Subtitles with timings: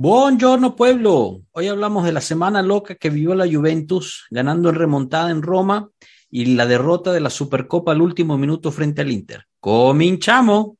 [0.00, 5.32] Buongiorno pueblo, hoy hablamos de la semana loca que vivió la Juventus, ganando en remontada
[5.32, 5.90] en Roma
[6.30, 9.46] y la derrota de la Supercopa al último minuto frente al Inter.
[9.58, 10.77] Cominchamo.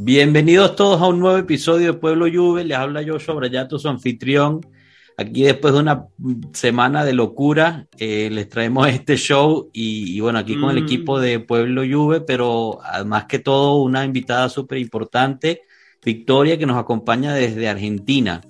[0.00, 2.62] Bienvenidos todos a un nuevo episodio de Pueblo Juve.
[2.64, 4.60] Les habla Joshua Brayato, su anfitrión.
[5.16, 6.06] Aquí después de una
[6.52, 10.86] semana de locura, eh, les traemos este show y, y bueno, aquí con el Mm.
[10.86, 15.62] equipo de Pueblo Juve, pero además que todo una invitada súper importante,
[16.04, 18.40] Victoria, que nos acompaña desde Argentina.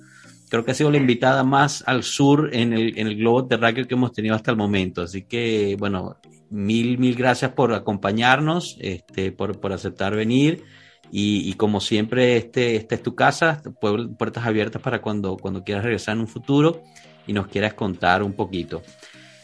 [0.49, 3.87] Creo que ha sido la invitada más al sur en el, en el globo terráqueo
[3.87, 5.01] que hemos tenido hasta el momento.
[5.01, 6.17] Así que, bueno,
[6.51, 10.63] mil, mil gracias por acompañarnos, este, por, por aceptar venir.
[11.11, 15.63] Y, y como siempre, este, esta es tu casa, pu- puertas abiertas para cuando, cuando
[15.63, 16.83] quieras regresar en un futuro
[17.25, 18.81] y nos quieras contar un poquito.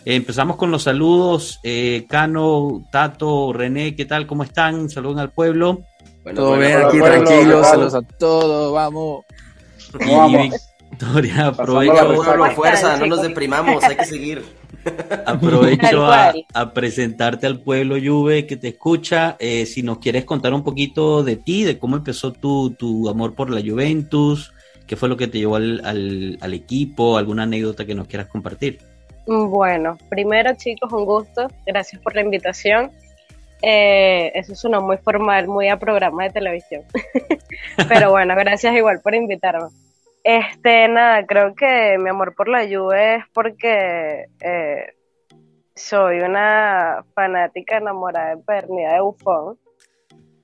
[0.05, 1.59] Eh, empezamos con los saludos.
[1.63, 4.27] Eh, Cano, Tato, René, ¿qué tal?
[4.27, 4.89] ¿Cómo están?
[4.89, 5.81] Saluden al pueblo.
[6.23, 9.25] Bueno, Todo bueno, bien aquí, bueno, tranquilos, saludos a todos, vamos.
[9.99, 10.49] Y, y
[10.91, 14.45] Victoria, aprovecho, Pueblo, pueblo, ¿Cómo están, fuerza, no nos deprimamos, hay que seguir.
[15.25, 19.35] aprovecho a, presentarte al pueblo Juve que te escucha.
[19.39, 23.35] Eh, si nos quieres contar un poquito de ti, de cómo empezó tu, tu amor
[23.35, 24.53] por la Juventus,
[24.87, 28.27] qué fue lo que te llevó al, al, al equipo, alguna anécdota que nos quieras
[28.27, 28.79] compartir.
[29.27, 31.47] Bueno, primero chicos, un gusto.
[31.65, 32.91] Gracias por la invitación.
[33.61, 36.83] Eh, eso sonó muy formal, muy a programa de televisión.
[37.89, 39.69] Pero bueno, gracias igual por invitarme.
[40.27, 44.93] Este, nada, creo que mi amor por la Juve es porque eh,
[45.75, 49.59] soy una fanática enamorada de pernida de Buffon.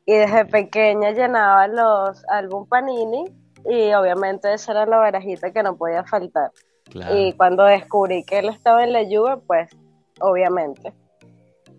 [0.06, 3.24] Y desde pequeña llenaba los álbum Panini
[3.66, 6.52] y obviamente esa era la barajita que no podía faltar.
[6.92, 7.18] Claro.
[7.18, 9.68] Y cuando descubrí que él estaba en la Juve, pues
[10.20, 10.94] obviamente.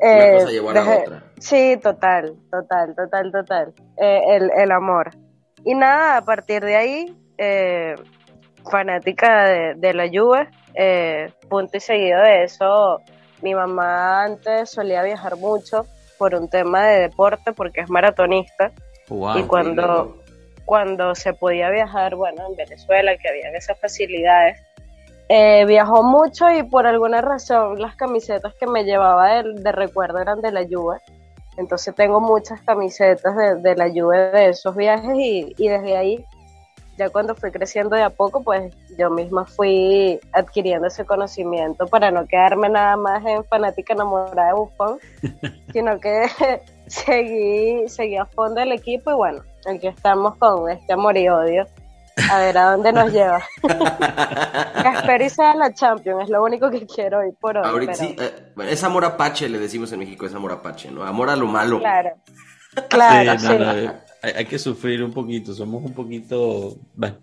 [0.01, 1.23] Una Eh, cosa llevó a la desde- otra.
[1.39, 3.75] Sí, total, total, total, total.
[3.97, 5.11] Eh, el, el amor.
[5.65, 7.95] Y nada, a partir de ahí, eh,
[8.71, 13.01] fanática de, de la Juve, eh, punto y seguido de eso,
[13.43, 15.87] mi mamá antes solía viajar mucho
[16.19, 18.71] por un tema de deporte, porque es maratonista,
[19.09, 19.39] Wow.
[19.39, 20.17] y cuando,
[20.65, 24.59] cuando se podía viajar, bueno, en Venezuela, que habían esas facilidades,
[25.29, 30.19] eh, viajó mucho y por alguna razón las camisetas que me llevaba de, de recuerdo
[30.21, 30.99] eran de la Juve.
[31.57, 36.25] Entonces tengo muchas camisetas de, de la Juve de esos viajes y, y desde ahí,
[36.99, 42.11] ya cuando fui creciendo de a poco, pues yo misma fui adquiriendo ese conocimiento para
[42.11, 44.99] no quedarme nada más en fanática enamorada de Buffon,
[45.73, 46.27] sino que
[46.87, 51.67] seguí, seguí a fondo el equipo y bueno, aquí estamos con este amor y odio.
[52.31, 53.43] A ver a dónde nos lleva.
[54.95, 57.65] Espero y sea la Champions, es lo único que quiero hoy por hoy.
[57.65, 60.91] Ahorita pero- sí, eh, bueno, es amor apache, le decimos en México, es amor apache,
[60.91, 61.05] ¿no?
[61.05, 61.79] Amor a lo malo.
[61.79, 62.11] Claro,
[62.89, 63.47] claro, Sí, sí.
[63.59, 63.91] no, no, eh,
[64.23, 66.77] hay, hay que sufrir un poquito, somos un poquito...
[66.95, 67.19] Bueno.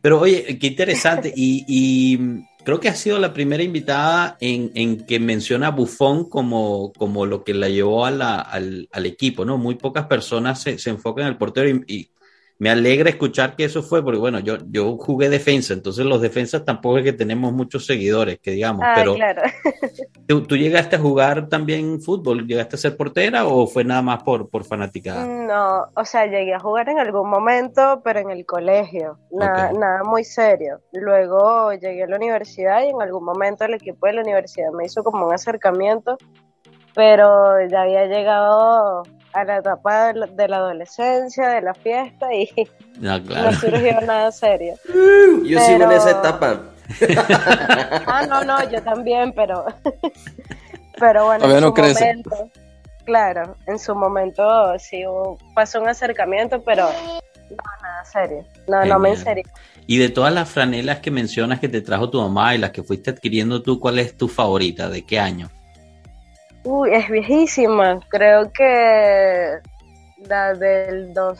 [0.00, 1.32] Pero oye, qué interesante.
[1.34, 2.18] Y, y,
[2.64, 7.26] creo que ha sido la primera invitada en, en que menciona a Buffon como, como
[7.26, 9.58] lo que la llevó a la- al, al equipo, ¿no?
[9.58, 12.10] Muy pocas personas se, se enfocan en el portero y, y
[12.58, 16.64] me alegra escuchar que eso fue, porque bueno, yo, yo jugué defensa, entonces los defensas
[16.64, 19.42] tampoco es que tenemos muchos seguidores, que digamos, Ah, pero claro.
[20.26, 22.46] ¿Tú, tú llegaste a jugar también fútbol?
[22.46, 25.24] ¿Llegaste a ser portera o fue nada más por, por fanaticada?
[25.26, 29.78] No, o sea, llegué a jugar en algún momento, pero en el colegio, nada, Ok.
[29.78, 30.80] nada muy serio.
[30.92, 34.84] Luego llegué a la universidad y en algún momento el equipo de la universidad me
[34.86, 36.16] hizo como un acercamiento,
[36.94, 39.02] pero ya había llegado
[39.32, 42.48] a la etapa de la, de la adolescencia, de la fiesta y
[43.00, 43.50] No, claro.
[43.50, 44.74] no surgió nada serio.
[45.44, 46.60] Yo sigo en Pero- esa etapa.
[48.06, 49.64] Ah, no, no, yo también, pero,
[50.98, 52.04] pero bueno, Todavía en no su crece.
[52.04, 52.50] momento,
[53.04, 56.88] claro, en su momento sí hubo- pasó un acercamiento, pero
[57.50, 59.24] no, nada serio, no, no me en Genial.
[59.44, 59.52] serio.
[59.86, 62.82] Y de todas las franelas que mencionas que te trajo tu mamá y las que
[62.82, 64.88] fuiste adquiriendo tú, ¿cuál es tu favorita?
[64.88, 65.50] ¿De qué año?
[66.64, 69.58] Uy, es viejísima, creo que
[70.26, 71.38] la del dos,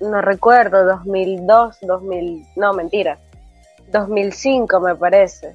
[0.00, 3.18] no recuerdo, 2002, 2000, no, mentira,
[3.92, 5.54] 2005 me parece.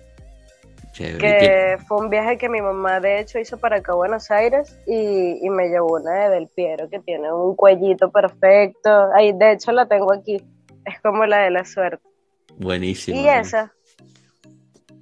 [0.94, 1.16] Chévere.
[1.16, 4.32] ¿Y que fue un viaje que mi mamá de hecho hizo para acá a Buenos
[4.32, 8.90] Aires y, y me llevó una de Del Piero que tiene un cuellito perfecto.
[9.14, 10.42] Ahí, de hecho la tengo aquí.
[10.86, 12.08] Es como la de la suerte.
[12.58, 13.20] Buenísimo.
[13.20, 13.74] y esa.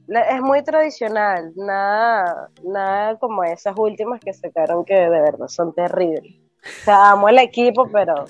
[0.08, 6.36] Es muy tradicional, nada, nada como esas últimas que sacaron que de verdad son terribles.
[6.64, 8.26] O sea, amo el equipo, pero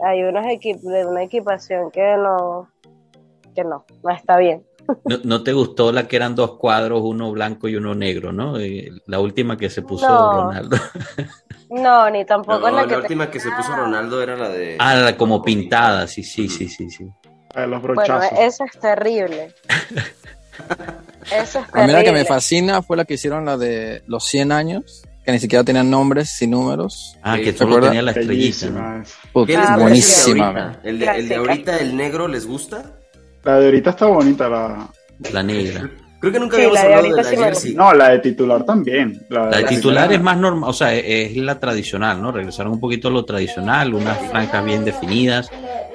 [0.00, 2.68] hay unos equipos de una equipación que no,
[3.54, 4.64] que no, no está bien.
[5.04, 8.58] ¿No, no te gustó la que eran dos cuadros, uno blanco y uno negro, ¿no?
[8.58, 10.32] Eh, La última que se puso No.
[10.44, 10.76] Ronaldo.
[11.70, 14.76] No, ni No, tampoco la, la que última que se puso Ronaldo era la de.
[14.78, 17.06] Ah, la como pintada, sí, sí, sí, sí, sí.
[17.54, 18.38] La los Bueno, brochazos.
[18.40, 19.54] eso es terrible.
[21.32, 22.24] Eso es A mí la que me terrible.
[22.24, 26.40] fascina fue la que hicieron la de los 100 años, que ni siquiera tenían nombres
[26.42, 27.16] y números.
[27.22, 27.90] Ah, que ¿te solo acuerdas?
[27.90, 28.66] tenía la estrellita.
[28.66, 28.72] ¿no?
[28.80, 29.02] Bellísima.
[29.02, 29.18] esa.
[29.32, 30.78] Puta, ¿Qué les Ah, buenísima.
[30.82, 31.06] el de?
[31.06, 32.98] ¿El de, ahorita, el negro, les gusta?
[33.44, 34.48] La de ahorita está bonita.
[34.48, 34.88] La...
[35.32, 35.90] La negra.
[36.22, 37.74] Creo que nunca Sí, habíamos la de hablado de ahorita la jersey.
[37.74, 39.26] No, la de titular también.
[39.28, 42.32] La, La de La titular es más normal, o sea, es, la tradicional, ¿no?
[42.32, 45.50] Regresaron un poquito a lo tradicional, unas franjas bien definidas.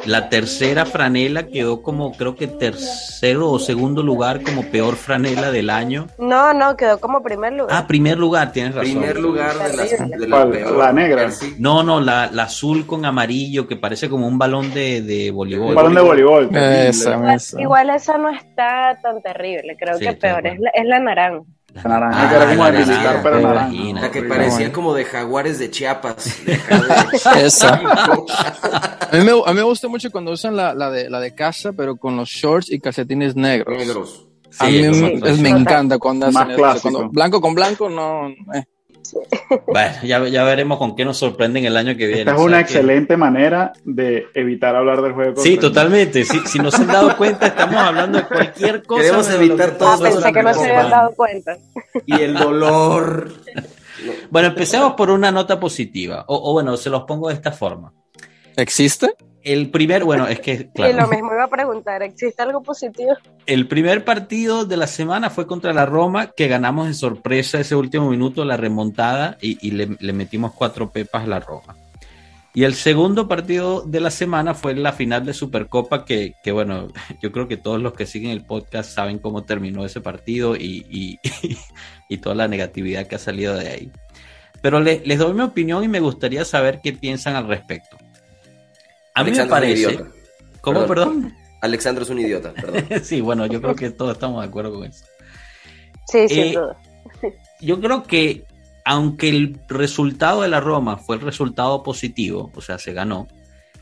[0.06, 5.70] La tercera franela quedó como, creo que tercero o segundo lugar como peor franela del
[5.72, 6.08] año.
[6.20, 7.76] No, no, quedó como primer lugar.
[7.76, 8.92] Ah, primer lugar, tienes razón.
[8.92, 9.84] Primer lugar de la,
[10.18, 10.50] de la ¿Cuál?
[10.52, 11.22] peor La negra.
[11.22, 11.56] jersey.
[11.58, 15.70] No, no, la, la azul con amarillo que parece como un balón de, de voleibol.
[15.70, 16.50] Un balón de voleibol.
[16.56, 17.62] Esa, Igual, esa.
[17.62, 21.00] igual esa no está tan terrible, creo Sí, que de peor es la, es la
[21.00, 21.44] naranja.
[21.74, 23.68] La naranja, naranja, que era como la de militar, naranja, pero naranja.
[23.74, 24.02] imagino.
[24.02, 24.38] La que Horrible.
[24.38, 26.40] parecía como de jaguares de Chiapas.
[26.46, 27.46] de.
[27.46, 27.74] Esa.
[27.76, 31.36] A mí, me, a mí me gusta mucho cuando usan la, la, de, la de
[31.36, 33.78] casa, pero con los shorts y calcetines negros.
[33.78, 34.28] Negros.
[34.60, 36.82] A Sí, mí como me, me encanta cuando hacen Más eso.
[36.90, 38.30] Cuando blanco con blanco, no.
[38.30, 38.64] eh.
[39.68, 42.22] Bueno, ya, ya veremos con qué nos sorprenden el año que viene.
[42.22, 45.42] Esta es o sea una que- excelente manera de evitar hablar del juego.
[45.42, 46.24] Sí, totalmente.
[46.26, 49.02] Si, si no se han dado cuenta, estamos hablando de cualquier cosa.
[49.04, 51.58] Queremos evitar que todo Ah, pensé que no se habían dado cuenta.
[52.06, 53.32] Y el dolor.
[54.30, 56.24] Bueno, empecemos por una nota positiva.
[56.28, 57.94] O, o bueno, se los pongo de esta forma.
[58.56, 59.16] ¿Existe?
[59.44, 63.14] El primer, bueno, es que, Y lo claro, mismo iba a preguntar, ¿existe algo positivo?
[63.46, 67.76] el primer partido de la semana fue contra la Roma, que ganamos de sorpresa ese
[67.76, 71.76] último minuto, la remontada, y, y le, le metimos cuatro pepas a la Roma.
[72.54, 76.88] Y el segundo partido de la semana fue la final de Supercopa, que, que, bueno,
[77.22, 80.86] yo creo que todos los que siguen el podcast saben cómo terminó ese partido y,
[80.90, 81.20] y,
[82.10, 83.92] y toda la negatividad que ha salido de ahí.
[84.62, 87.96] Pero le- les doy mi opinión y me gustaría saber qué piensan al respecto.
[89.18, 89.82] A mí me Alexandro es un parece...
[89.82, 90.12] idiota.
[90.62, 91.34] ¿Cómo, perdón?
[91.62, 92.86] Alexandro es un idiota, perdón.
[93.04, 95.06] sí, bueno, yo creo que todos estamos de acuerdo con eso.
[96.08, 96.78] Sí, Eh, duda.
[97.60, 98.44] Yo creo que
[98.86, 103.28] aunque el resultado de la Roma fue el resultado positivo, o sea, se ganó,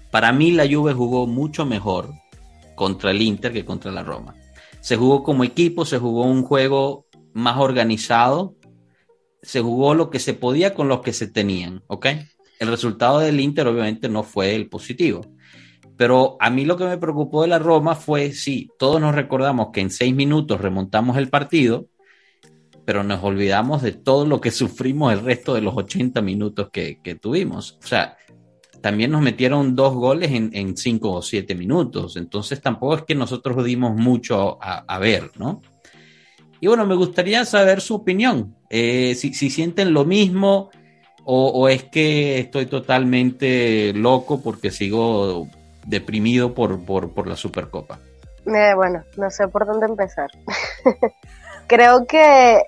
[0.10, 2.10] para mí la Juve jugó mucho mejor
[2.76, 4.36] contra el Inter que contra la Roma.
[4.80, 8.56] Se jugó como equipo, se jugó un juego más organizado,
[9.42, 12.08] se jugó lo que se podía con los que se tenían, ¿ok?
[12.60, 15.22] El resultado del Inter obviamente no fue el positivo.
[15.98, 19.70] Pero a mí lo que me preocupó de la Roma fue, sí, todos nos recordamos
[19.72, 21.88] que en seis minutos remontamos el partido,
[22.86, 27.18] pero nos olvidamos de todo lo que sufrimos el resto de los 80 minutos que,
[27.22, 27.78] tuvimos.
[27.84, 28.18] O sea,
[28.82, 33.64] también nos metieron dos goles en, cinco o siete minutos, entonces tampoco es que nosotros
[33.64, 35.62] dimos mucho a, ver, ¿no?
[36.62, 40.70] Y bueno, me gustaría saber su opinión, eh, si sienten lo mismo
[41.26, 45.48] o, es que estoy totalmente loco porque sigo
[45.86, 48.00] deprimido por, por, por la Supercopa.
[48.46, 50.30] Eh, bueno, no sé por dónde empezar.
[51.68, 52.62] Creo que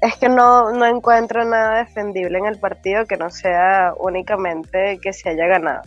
[0.00, 5.12] es que no, no encuentro nada defendible en el partido que no sea únicamente que
[5.12, 5.82] se haya ganado.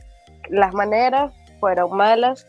[0.50, 2.48] Las maneras fueron malas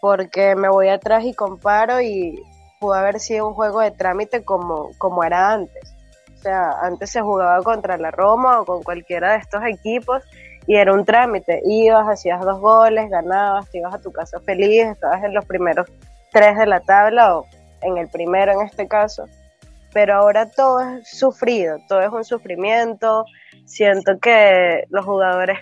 [0.00, 2.38] porque me voy atrás y comparo y
[2.78, 5.93] pudo haber sido un juego de trámite como, como era antes.
[6.44, 10.22] Sea, antes se jugaba contra la Roma o con cualquiera de estos equipos
[10.66, 11.62] y era un trámite.
[11.64, 15.86] Ibas, hacías dos goles, ganabas, te ibas a tu casa feliz, estabas en los primeros
[16.32, 17.46] tres de la tabla o
[17.80, 19.24] en el primero en este caso.
[19.94, 23.24] Pero ahora todo es sufrido, todo es un sufrimiento.
[23.64, 25.58] Siento que los jugadores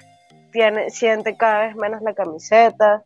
[0.50, 3.04] tienen, sienten cada vez menos la camiseta.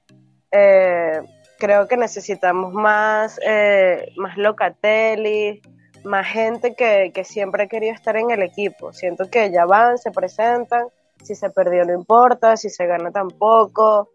[0.50, 1.21] Eh,
[1.59, 5.61] creo que necesitamos más, eh, más Locatelli,
[6.06, 8.92] más gente que, que siempre ha querido estar en el equipo.
[8.92, 10.86] Siento que ya van, se presentan,
[11.22, 14.10] si se perdió no importa, si se gana tampoco.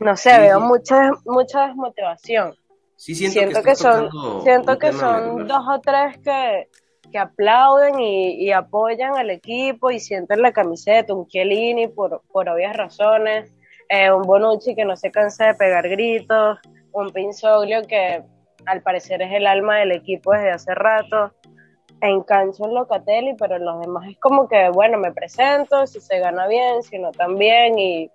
[0.00, 0.64] No sé, Sí, veo sí.
[0.66, 2.54] mucha, mucha desmotivación.
[2.96, 4.10] Sí, siento, Siento, que, son,
[4.42, 6.68] siento que son dos o tres que,
[7.10, 12.48] que aplauden y, y apoyan al equipo y sienten la camiseta, un Chiellini por, por
[12.50, 13.54] obvias razones,
[13.88, 16.58] eh, un Bonucci que no se cansa de pegar gritos,
[16.92, 18.22] un Pinzoglio que
[18.66, 21.32] al parecer es el alma del equipo desde hace rato,
[22.00, 26.00] en cancha un Locatelli, pero en los demás es como que, bueno, me presento, si
[26.00, 28.10] se gana bien, si no también, y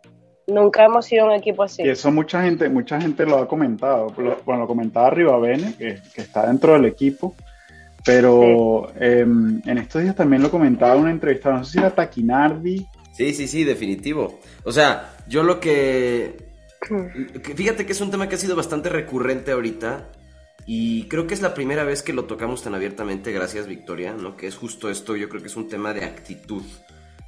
[0.47, 1.81] Nunca hemos sido un equipo así.
[1.81, 4.13] Y eso mucha gente, mucha gente lo ha comentado.
[4.15, 7.33] Lo- Bueno, lo comentaba Rivabene, que, que está dentro del equipo.
[8.05, 11.89] Pero em, en estos días también lo comentaba en una entrevista, no sé si era
[11.89, 12.85] Taquinardi.
[13.11, 14.39] Sí, sí, sí, definitivo.
[14.63, 16.37] O sea, yo lo que...
[16.79, 20.09] que- Fíjate que es un tema que ha sido bastante recurrente ahorita
[20.65, 24.35] y creo que es la primera vez que lo tocamos tan abiertamente, gracias Victoria, ¿no?
[24.35, 26.63] Que es justo esto, yo creo que es un tema de actitud,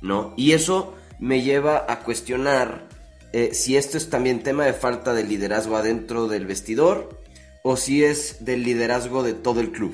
[0.02, 0.34] ¿no?
[0.36, 2.88] Y eso me lleva a cuestionar
[3.34, 7.22] eh, si esto es también tema de falta de liderazgo adentro del vestidor
[7.64, 9.94] o si es del liderazgo de todo el club.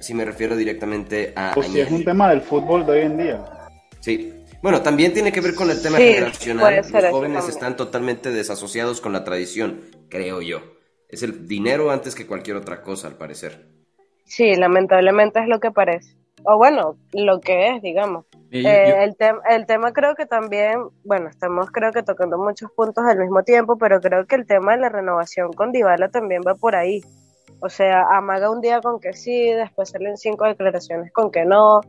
[0.00, 1.54] Si me refiero directamente a...
[1.56, 3.44] O si es un tema del fútbol de hoy en día.
[4.00, 4.32] Sí.
[4.62, 6.76] Bueno, también tiene que ver con el tema Sí, generacional.
[6.76, 10.77] Los jóvenes están totalmente desasociados con la tradición, creo yo.
[11.08, 13.66] Es el dinero antes que cualquier otra cosa, al parecer.
[14.24, 16.16] Sí, lamentablemente es lo que parece.
[16.44, 18.26] O bueno, lo que es, digamos.
[18.50, 22.38] Eh, yo- Eh, el, tem- el tema creo que también, bueno, estamos creo que tocando
[22.38, 26.08] muchos puntos al mismo tiempo, pero creo que el tema de la renovación con Dybala
[26.10, 27.00] también va por ahí.
[27.60, 31.80] O sea, amaga un día con que sí, después salen cinco declaraciones con que no,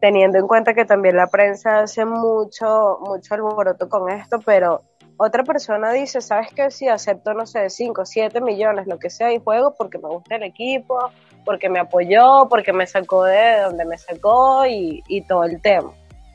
[0.00, 4.82] teniendo en cuenta que también la prensa hace mucho, mucho alboroto con esto, pero
[5.18, 6.70] otra persona dice, ¿sabes qué?
[6.70, 10.36] Sí, acepto, no sé, 5, 7 millones, lo que sea, y juego porque me gusta
[10.36, 10.98] el equipo,
[11.44, 15.92] porque me apoyó, porque me sacó de donde me sacó y, y todo el tema.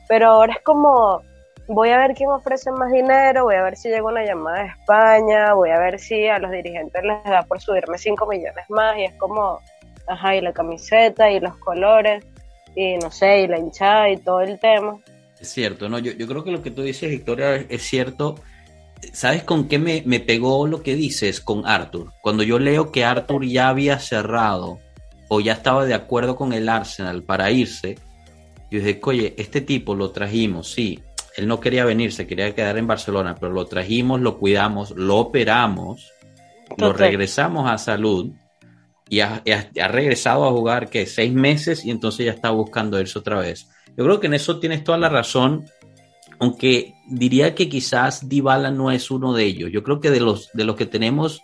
[0.08, 1.22] Pero ahora es como,
[1.68, 4.68] voy a ver quién ofrece más dinero, voy a ver si llega una llamada de
[4.68, 8.98] España, voy a ver si a los dirigentes les da por subirme 5 millones más,
[8.98, 9.60] y es como,
[10.08, 12.24] ajá, y la camiseta y los colores,
[12.74, 14.98] y no sé, y la hinchada y todo el tema.
[15.40, 15.98] Es cierto, ¿no?
[15.98, 18.36] Yo, yo creo que lo que tú dices, Victoria, es cierto.
[19.12, 22.12] ¿Sabes con qué me, me pegó lo que dices con Arthur?
[22.22, 24.78] Cuando yo leo que Arthur ya había cerrado
[25.28, 27.96] o ya estaba de acuerdo con el Arsenal para irse,
[28.70, 31.00] yo dije, oye, este tipo lo trajimos, sí,
[31.36, 35.18] él no quería venir, se quería quedar en Barcelona, pero lo trajimos, lo cuidamos, lo
[35.18, 36.10] operamos,
[36.78, 38.30] lo regresamos a salud
[39.08, 42.50] y ha, y ha- ha regresado a jugar, que Seis meses y entonces ya está
[42.50, 43.68] buscando irse otra vez.
[43.96, 45.66] Yo creo que en eso tienes toda la razón,
[46.42, 49.70] aunque diría que quizás Dybala no es uno de ellos.
[49.70, 51.40] Yo creo que de los, de los que tenemos,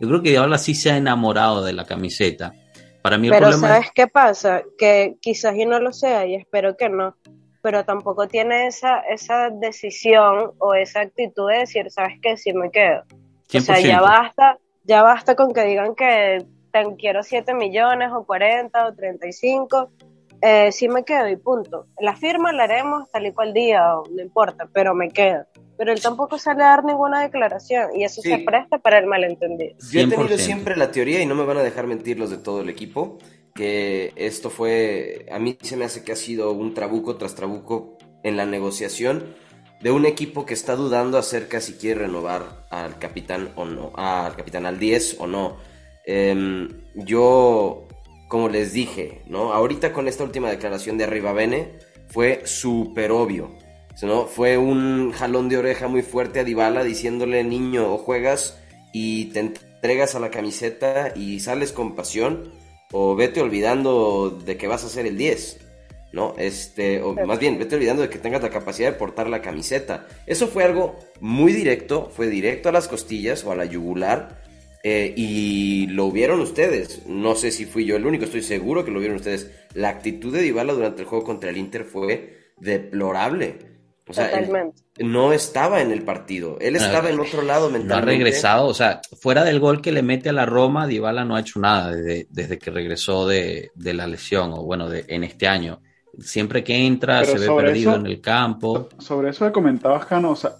[0.00, 2.52] yo creo que Dybala sí se ha enamorado de la camiseta.
[3.00, 3.92] Para mí el Pero problema ¿sabes es...
[3.94, 4.62] qué pasa?
[4.76, 7.14] Que quizás y no lo sea y espero que no,
[7.62, 12.36] pero tampoco tiene esa, esa decisión o esa actitud de decir, ¿sabes qué?
[12.36, 13.04] Sí me quedo.
[13.54, 14.02] O sea, ya 100%.
[14.02, 19.92] basta, ya basta con que digan que te quiero 7 millones o 40 o 35,
[20.42, 21.86] eh, sí me quedo y punto.
[22.00, 25.44] La firma la haremos tal y cual día, o no importa, pero me quedo.
[25.76, 28.28] Pero él tampoco sale a dar ninguna declaración y eso Sí.
[28.30, 29.74] se presta para el malentendido.
[29.90, 30.38] Yo he tenido 100%.
[30.38, 33.18] siempre la teoría, y no me van a dejar mentir los de todo el equipo,
[33.54, 37.96] que esto fue, a mí se me hace que ha sido un trabuco tras trabuco
[38.22, 39.34] en la negociación
[39.82, 44.36] de un equipo que está dudando acerca si quiere renovar al capitán o no, al
[44.36, 45.56] capitán al 10 o no.
[46.04, 47.86] Em, yo,
[48.30, 49.52] como les dije, ¿no?
[49.52, 51.72] Ahorita con esta última declaración de Arribavene
[52.06, 53.50] fue súper obvio.
[54.02, 54.26] ¿no?
[54.26, 58.56] Fue un jalón de oreja muy fuerte a Dybala diciéndole, niño, o juegas
[58.92, 62.52] y te entregas a la camiseta y sales con pasión,
[62.92, 65.66] o vete olvidando de que vas a ser el 10.
[66.12, 66.34] ¿no?
[66.38, 70.06] Este, o más bien, vete olvidando de que tengas la capacidad de portar la camiseta.
[70.26, 74.39] Eso fue algo muy directo, fue directo a las costillas o a la yugular,
[74.82, 77.06] eh, y lo vieron ustedes.
[77.06, 79.50] No sé si fui yo el único, estoy seguro que lo vieron ustedes.
[79.74, 83.58] La actitud de Dybala durante el juego contra el Inter fue deplorable.
[84.08, 84.82] O sea, él Totalmente.
[85.04, 88.10] no estaba en el partido, él estaba en otro lado No ha mentalmente.
[88.24, 91.40] regresado, o sea, fuera del gol que le mete a la Roma, Dybala no ha
[91.40, 95.46] hecho nada desde, desde que regresó de, de la lesión, o bueno, de, en este
[95.46, 95.80] año.
[96.18, 98.88] Siempre que entra Pero se ve perdido eso- en el campo.
[98.98, 100.58] Sobre eso que comentabas, Canosa,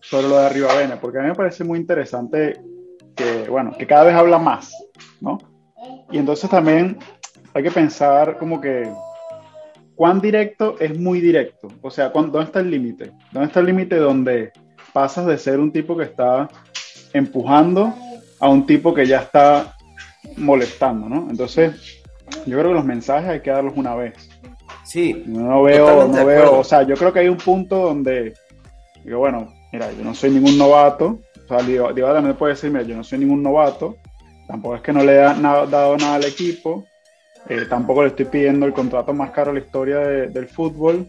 [0.00, 2.60] sobre lo de Arribavena, porque a mí me parece muy interesante
[3.14, 4.72] que, bueno, que cada vez habla más,
[5.20, 5.38] ¿no?
[6.10, 6.98] Y entonces también
[7.52, 8.88] hay que pensar como que
[9.94, 11.68] cuán directo es muy directo.
[11.82, 13.12] O sea, ¿dónde está el límite?
[13.32, 14.52] ¿Dónde está el límite donde
[14.92, 16.48] pasas de ser un tipo que está
[17.12, 17.94] empujando
[18.40, 19.76] a un tipo que ya está
[20.36, 21.28] molestando, ¿no?
[21.30, 22.02] Entonces,
[22.46, 24.28] yo creo que los mensajes hay que darlos una vez.
[24.84, 28.34] Sí, No veo, no veo, o sea, yo creo que hay un punto donde
[29.04, 31.20] digo, bueno, mira, yo no soy ningún novato,
[31.60, 33.96] sea, Diva también puede decir, mira, yo no soy ningún novato,
[34.46, 36.86] tampoco es que no le he na- dado nada al equipo,
[37.48, 41.06] eh, tampoco le estoy pidiendo el contrato más caro en la historia de- del fútbol,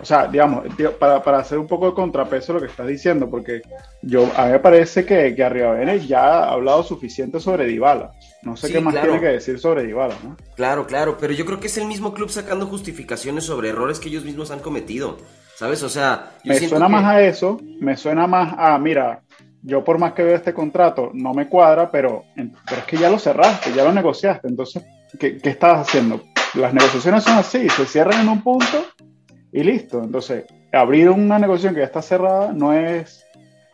[0.00, 0.64] o sea, digamos,
[0.98, 3.62] para, para hacer un poco de contrapeso lo que estás diciendo, porque
[4.02, 8.68] yo, a mí me parece que, que ya ha hablado suficiente sobre Dybala, no sé
[8.68, 9.08] Sí, qué más claro.
[9.08, 10.36] tiene que decir sobre Dybala, ¿no?
[10.54, 14.08] claro, claro, pero yo creo que es el mismo club sacando justificaciones sobre errores que
[14.08, 15.16] ellos mismos han cometido.
[15.56, 15.82] ¿Sabes?
[15.82, 19.22] O sea, me suena más a eso, me suena más a, mira,
[19.62, 23.10] yo por más que veo este contrato, no me cuadra, pero, pero es que ya
[23.10, 24.84] lo cerraste, ya lo negociaste, entonces,
[25.18, 26.22] ¿qué, ¿qué estabas haciendo?
[26.54, 28.84] Las negociaciones son así, se cierran en un punto
[29.52, 30.02] y listo.
[30.02, 33.24] Entonces, abrir una negociación que ya está cerrada no es,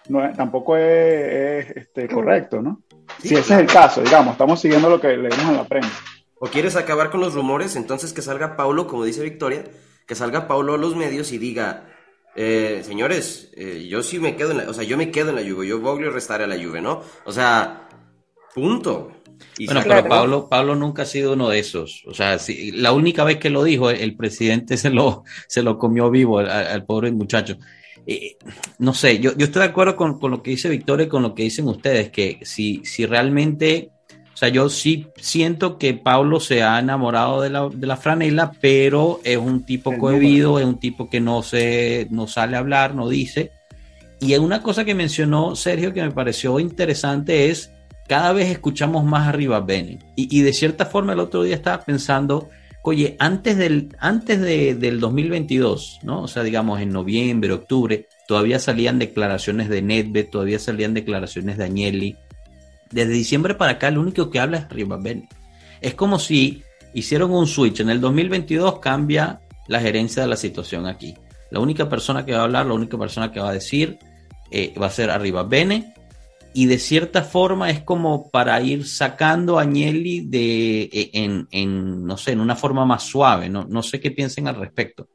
[0.08, 2.80] no tampoco es, este, correcto, ¿no?
[3.20, 6.00] si ese es el caso, digamos, estamos siguiendo lo que leemos en la prensa.
[6.38, 9.64] O quieres acabar con los rumores, entonces que salga Paulo, como dice Victoria,
[10.06, 11.84] que salga Paulo a los medios y diga,
[12.36, 15.36] eh, señores, eh, yo sí me quedo en la, o sea, yo me quedo en
[15.36, 17.00] la Juve, yo Boglio restaré a la Juve, ¿no?
[17.24, 17.88] O sea,
[18.54, 19.12] punto.
[19.64, 22.02] bueno, pero Pablo, Pablo nunca ha sido uno de esos.
[22.06, 25.78] O sea, si, la única vez que lo dijo, el presidente se lo, se lo
[25.78, 27.56] comió vivo al, pobre muchacho.
[28.06, 28.36] Eh,
[28.78, 31.22] no sé, yo, yo estoy de acuerdo con, con, lo que dice Victoria y con
[31.22, 33.93] lo que dicen ustedes, que si, si realmente
[34.44, 39.20] sea, yo sí siento que Pablo se ha enamorado de la, de la franela, pero
[39.24, 43.08] es un tipo cohibido, es un tipo que no, se, no sale a hablar, no
[43.08, 43.52] dice.
[44.20, 47.72] Y una cosa que mencionó Sergio que me pareció interesante es,
[48.08, 49.98] cada vez escuchamos más arriba Bene.
[50.16, 52.50] Y, y de cierta forma el otro día estaba pensando,
[52.82, 56.22] oye, antes del, antes de, del 2022, ¿no?
[56.22, 61.64] O sea, digamos en noviembre, octubre, todavía salían declaraciones de Nedved, todavía salían declaraciones de
[61.64, 62.16] Agnelli,
[62.94, 65.28] desde diciembre para acá, el único que habla es Rivabene.
[65.80, 66.62] Es como si
[66.94, 67.80] hicieron un switch.
[67.80, 71.12] En el 2022 cambia la gerencia de la situación aquí.
[71.50, 73.98] La única persona que va a hablar, la única persona que va a decir,
[74.48, 75.92] eh, va a ser Arriba Bene.
[76.54, 82.16] Y de cierta forma es como para ir sacando a Agnelli de, e, en, no
[82.16, 83.48] sé, en una forma más suave.
[83.48, 85.08] No, no sé qué piensen al respecto.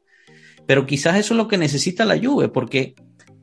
[0.66, 2.94] Pero quizás eso es lo que necesita la Juve, porque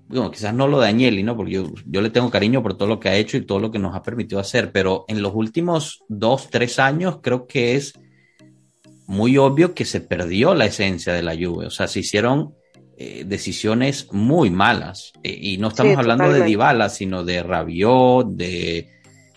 [0.08, 1.36] bueno, quizás no lo de Agnelli, ¿no?
[1.36, 3.72] Porque yo, yo, le tengo cariño por todo lo que ha hecho y todo lo
[3.72, 7.94] que nos ha permitido hacer, pero en los últimos dos, tres años creo que es
[9.08, 11.68] muy obvio que se perdió la esencia de la Juve.
[11.68, 12.54] O sea, se hicieron
[12.98, 15.14] eh, decisiones muy malas.
[15.24, 18.90] Eh, y no estamos hablando de Dybala, sino de Rabiot, de,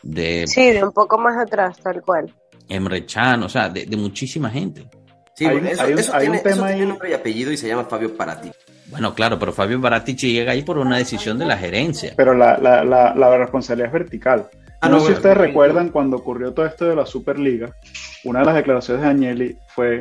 [0.02, 0.46] de...
[0.46, 2.34] Sí, de un poco más atrás, tal cual.
[2.68, 4.88] Emre Can, o sea, de, de muchísima gente.
[5.34, 6.86] Sí, hay, eso, hay, eso tiene, un tema ahí...
[6.86, 8.50] nombre y apellido y se llama Fabio Parati.
[8.90, 12.14] Bueno, claro, pero Fabio Baratici llega ahí por una decisión de la gerencia.
[12.16, 14.48] Pero la, la, la, la responsabilidad es vertical.
[14.80, 17.76] Ah, no, sé si ustedes recuerdan cuando ocurrió todo esto de la Superliga,
[18.24, 20.00] una de las declaraciones de Agnelli fue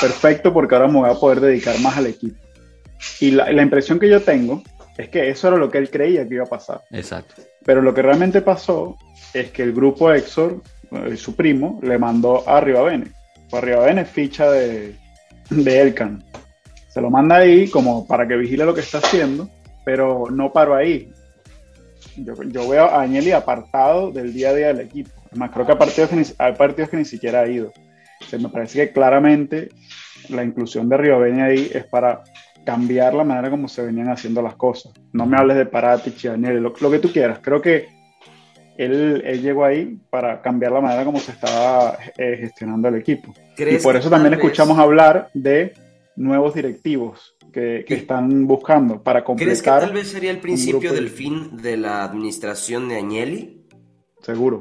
[0.00, 2.38] perfecto porque ahora me voy a poder dedicar más al equipo.
[3.20, 4.62] Y la, la, impresión que yo tengo
[4.96, 6.82] es que eso era lo que él creía que iba a pasar.
[6.90, 7.42] Exacto.
[7.64, 8.96] Pero lo que realmente pasó
[9.34, 13.12] es que el grupo Exor, eh, su primo, le mandó a Rivabene.
[13.50, 14.94] Pues Rivabene ficha de,
[15.50, 16.24] de Elkan
[16.98, 19.48] se lo manda ahí como para que vigile lo que está haciendo,
[19.84, 21.12] pero no paro ahí.
[22.16, 25.10] Yo, yo veo a Agnelli apartado del día a día del equipo.
[25.30, 27.72] Además, creo que hay partidos que ni, hay partidos que ni siquiera ha ido.
[28.28, 29.68] Se me parece que claramente
[30.28, 32.24] la inclusión de Rioveni ahí es para
[32.66, 34.92] cambiar la manera como se venían haciendo las cosas.
[35.12, 37.38] No me hables de Paratici, Agnelli, lo, lo que tú quieras.
[37.40, 37.86] Creo que
[38.76, 43.32] él, él, llegó ahí para cambiar la manera como se estaba eh, gestionando el equipo.
[43.56, 45.74] Y por eso también escuchamos hablar de
[46.18, 49.48] nuevos directivos que, están buscando para completar.
[49.48, 53.66] ¿Crees que tal vez sería el principio del fin de la administración de Agnelli?
[54.20, 54.58] Seguro.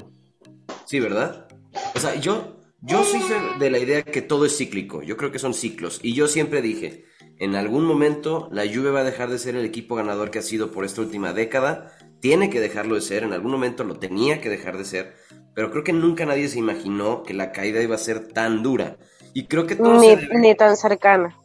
[0.86, 1.48] Sí, ¿verdad?
[1.96, 3.22] O sea, yo, yo soy
[3.60, 5.02] de la idea que todo es cíclico.
[5.02, 6.00] Yo creo que son ciclos.
[6.04, 7.06] Y yo siempre dije,
[7.40, 10.44] en algún momento la Juve va a dejar de ser el equipo ganador que ha
[10.44, 11.92] sido por esta última década.
[12.20, 13.24] Tiene que dejarlo de ser.
[13.24, 15.16] En algún momento lo tenía que dejar de ser.
[15.54, 18.98] Pero creo que nunca nadie se imaginó que la caída iba a ser tan dura.
[19.34, 21.36] Y creo que todo ni, ni tan cercana.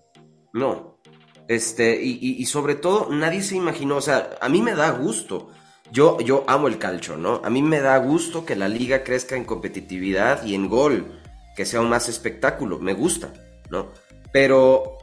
[0.52, 0.98] No.
[1.48, 5.50] Este, y, sobre todo, nadie se imaginó, o sea, a mí me da gusto.
[5.90, 7.42] Yo, yo amo el calcio, ¿no?
[7.44, 11.20] A mí me da gusto que la liga crezca en competitividad y en gol,
[11.54, 13.34] que sea un más espectáculo, me gusta,
[13.68, 13.92] ¿no?
[14.32, 14.96] Pero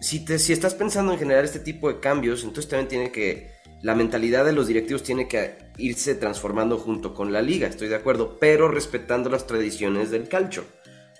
[0.00, 3.50] si, te, si estás pensando en generar este tipo de cambios, entonces también tiene que,
[3.82, 7.96] la mentalidad de los directivos tiene que irse transformando junto con la liga, estoy de
[7.96, 10.64] acuerdo, pero respetando las tradiciones del calcio,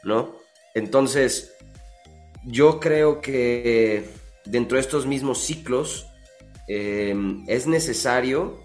[0.05, 0.37] ¿no?
[0.75, 1.55] Entonces,
[2.45, 4.05] yo creo que
[4.45, 6.07] dentro de estos mismos ciclos
[6.69, 7.15] eh,
[7.47, 8.61] es necesario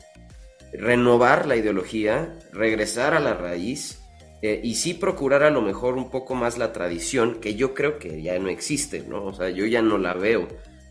[0.74, 4.02] renovar la ideología, regresar a la raíz
[4.42, 7.98] eh, y sí procurar a lo mejor un poco más la tradición, que yo creo
[7.98, 9.26] que ya no existe, ¿no?
[9.26, 10.48] O sea, yo ya no la veo.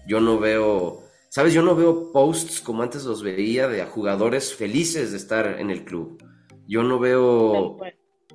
[0.06, 1.52] Yo no veo, ¿sabes?
[1.52, 5.84] Yo no veo posts como antes los veía de jugadores felices de estar en el
[5.84, 6.22] club.
[6.66, 7.78] Yo no veo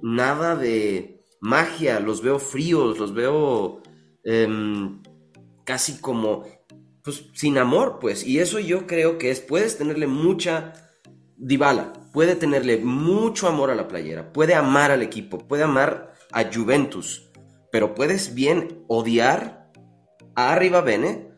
[0.02, 3.81] nada de magia, los veo fríos, los veo
[4.24, 5.02] Em,
[5.64, 6.44] casi como,
[7.04, 8.26] pues, sin amor, pues.
[8.26, 10.74] Y eso yo creo que es, puedes tenerle mucha...
[11.38, 16.54] Dybala puede tenerle mucho amor a la playera, puede amar al equipo, puede amar a
[16.54, 17.30] Juventus,
[17.72, 19.72] pero puedes bien odiar
[20.36, 21.32] a Arriba Bene,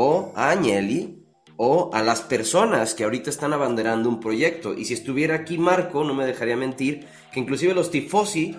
[0.00, 1.24] o a Agnelli
[1.56, 4.74] o a las personas que ahorita están abanderando un proyecto.
[4.74, 8.56] Y si estuviera aquí Marco, no me dejaría mentir, que inclusive los tifosi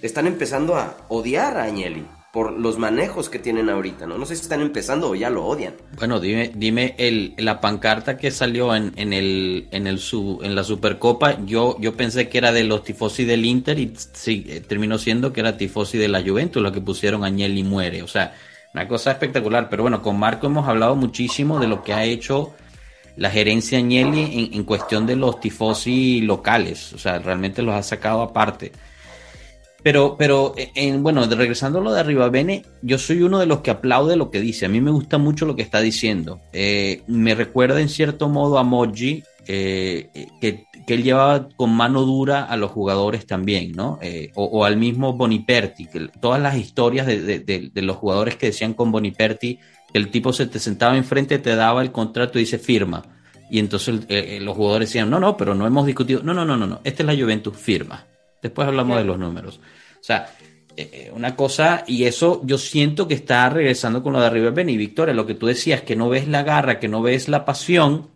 [0.00, 4.24] están empezando a odiar a Agnelli por los manejos que tienen ahorita, ¿no?
[4.24, 5.74] Sé si están empezando o ya lo odian.
[5.96, 10.00] Bueno, dime, dime el, la pancarta que salió en, en el, en el
[10.42, 13.92] en la Supercopa, yo, yo pensé que era de los tifosi del Inter y
[14.26, 18.02] eh, terminó siendo que era tifosi de la Juventus, lo que pusieron Agnelli muere.
[18.02, 18.34] O sea,
[18.72, 19.68] una cosa espectacular.
[19.68, 22.52] Pero bueno, con Marco hemos hablado muchísimo de lo que ha hecho
[23.16, 26.92] la gerencia Agnelli en, en cuestión de los tifosi locales.
[26.92, 28.70] O sea, realmente los ha sacado aparte.
[29.82, 33.46] Pero, pero eh, en, bueno, regresando a lo de Arriba Bene, yo soy uno de
[33.46, 34.66] los que aplaude lo que dice.
[34.66, 36.40] A mí me gusta mucho lo que está diciendo.
[36.52, 42.02] Eh, me recuerda en cierto modo a Moji, eh, que, que, él llevaba con mano
[42.02, 43.98] dura a los jugadores también, ¿no?
[44.34, 48.36] O, o, al mismo Boniperti, que todas las historias de, de, de, de, los jugadores
[48.36, 49.58] que decían con Boniperti,
[49.92, 53.02] que el tipo se te sentaba enfrente, te daba el contrato y dice firma.
[53.50, 54.06] Y entonces
[54.40, 56.22] los jugadores decían, no, no, pero no hemos discutido.
[56.22, 56.80] No, no, no, no, no.
[56.84, 58.06] Esta es la Juventus, firma.
[58.42, 59.60] Después hablamos de los números.
[60.00, 60.30] O sea,
[60.76, 64.68] eh, una cosa, y eso yo siento que está regresando con lo de River Ben
[64.68, 67.44] y Victoria, lo que tú decías, que no ves la garra, que no ves la
[67.44, 68.08] pasión,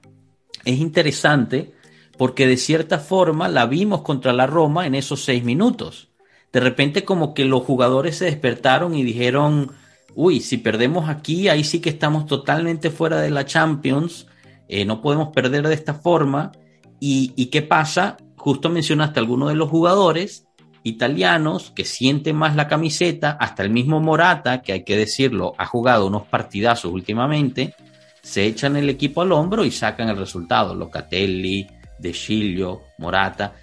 [0.65, 1.75] es interesante
[2.17, 6.09] porque de cierta forma la vimos contra la Roma en esos seis minutos.
[6.53, 9.73] De repente como que los jugadores se despertaron y dijeron,
[10.15, 14.29] uy, si perdemos aquí, ahí sí que estamos totalmente fuera de la Champions,
[14.69, 16.53] eh, no podemos perder de esta forma.
[17.01, 18.17] ¿Y, y qué pasa?
[18.45, 20.47] Justo mencionaste a algunos de los jugadores
[20.83, 25.65] italianos que sienten más la camiseta, hasta el mismo Morata, que hay que decirlo, ha
[25.65, 27.75] jugado unos partidazos últimamente,
[28.21, 30.75] se echan el equipo al hombro y sacan el resultado.
[30.75, 31.67] Locatelli,
[31.99, 33.55] De Chilio, Morata.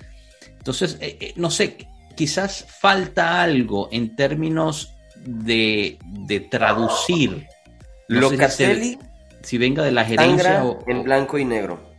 [0.57, 1.77] Entonces, eh, eh, no sé,
[2.15, 7.45] quizás falta algo en términos de, de traducir.
[8.09, 8.99] No Locatelli, si,
[9.43, 11.90] si, venga de la gerencia o, en blanco y negro.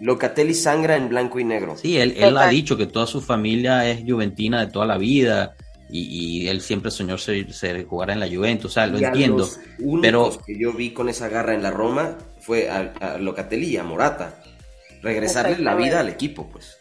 [0.00, 1.76] Locatelli sangra en blanco y negro.
[1.76, 5.54] Sí, él, él ha dicho que toda su familia es juventina de toda la vida
[5.90, 9.04] y, y él siempre soñó ser, ser, jugar en la Juventus, o sea, lo y
[9.04, 9.38] entiendo.
[9.38, 13.66] Los pero que yo vi con esa garra en la Roma fue a, a Locatelli
[13.66, 14.42] y a Morata.
[15.02, 16.78] Regresarle la vida al equipo, pues.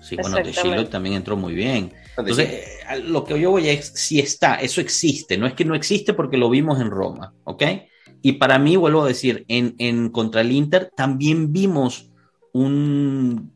[0.00, 1.92] Sí, bueno, De Chilo también entró muy bien.
[2.16, 5.64] Entonces, eh, lo que yo voy a es, si está, eso existe, no es que
[5.64, 7.64] no existe porque lo vimos en Roma, ¿ok?
[8.22, 12.10] Y para mí, vuelvo a decir, en, en contra el Inter también vimos
[12.56, 13.52] un,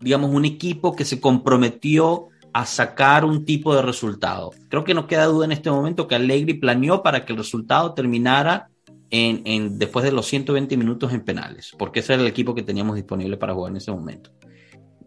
[0.00, 4.50] digamos, un equipo que se comprometió a sacar un tipo de resultado.
[4.68, 7.94] Creo que no queda duda en este momento que Allegri planeó para que el resultado
[7.94, 8.68] terminara
[9.10, 12.62] en, en, después de los 120 minutos en penales, porque ese era el equipo que
[12.62, 14.30] teníamos disponible para jugar en ese momento.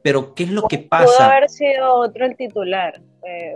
[0.02, 1.06] Pero, ¿qué es lo que pasa?
[1.06, 3.54] Pudo haber sido otro el titular, eh,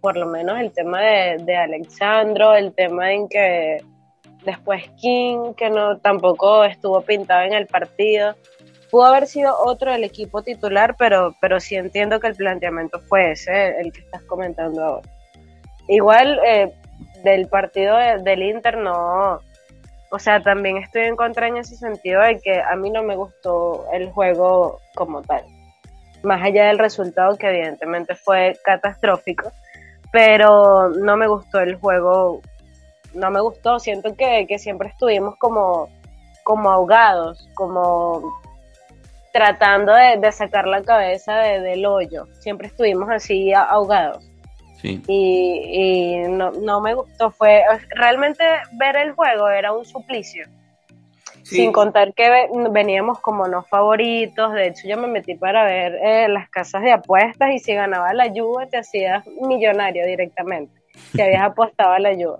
[0.00, 3.78] por lo menos el tema de, de Alexandro, el tema en que
[4.44, 8.34] después King, que no tampoco estuvo pintado en el partido
[8.94, 13.32] pudo haber sido otro del equipo titular, pero, pero sí entiendo que el planteamiento fue
[13.32, 15.08] ese, el que estás comentando ahora.
[15.88, 16.72] Igual eh,
[17.24, 19.40] del partido de, del Inter no,
[20.12, 23.16] o sea, también estoy en contra en ese sentido de que a mí no me
[23.16, 25.42] gustó el juego como tal,
[26.22, 29.50] más allá del resultado que evidentemente fue catastrófico,
[30.12, 32.42] pero no me gustó el juego,
[33.12, 35.88] no me gustó, siento que, que siempre estuvimos como,
[36.44, 38.43] como ahogados, como
[39.34, 42.28] tratando de, de sacar la cabeza de, del hoyo.
[42.38, 44.24] Siempre estuvimos así ahogados.
[44.80, 45.02] Sí.
[45.08, 47.32] Y, y no, no, me gustó.
[47.32, 48.44] Fue realmente
[48.78, 50.46] ver el juego era un suplicio.
[51.42, 51.56] Sí.
[51.56, 54.52] Sin contar que veníamos como no favoritos.
[54.52, 58.14] De hecho, yo me metí para ver eh, las casas de apuestas y si ganaba
[58.14, 60.80] la Juve te hacías millonario directamente.
[61.10, 62.38] Si habías apostado a la Juve.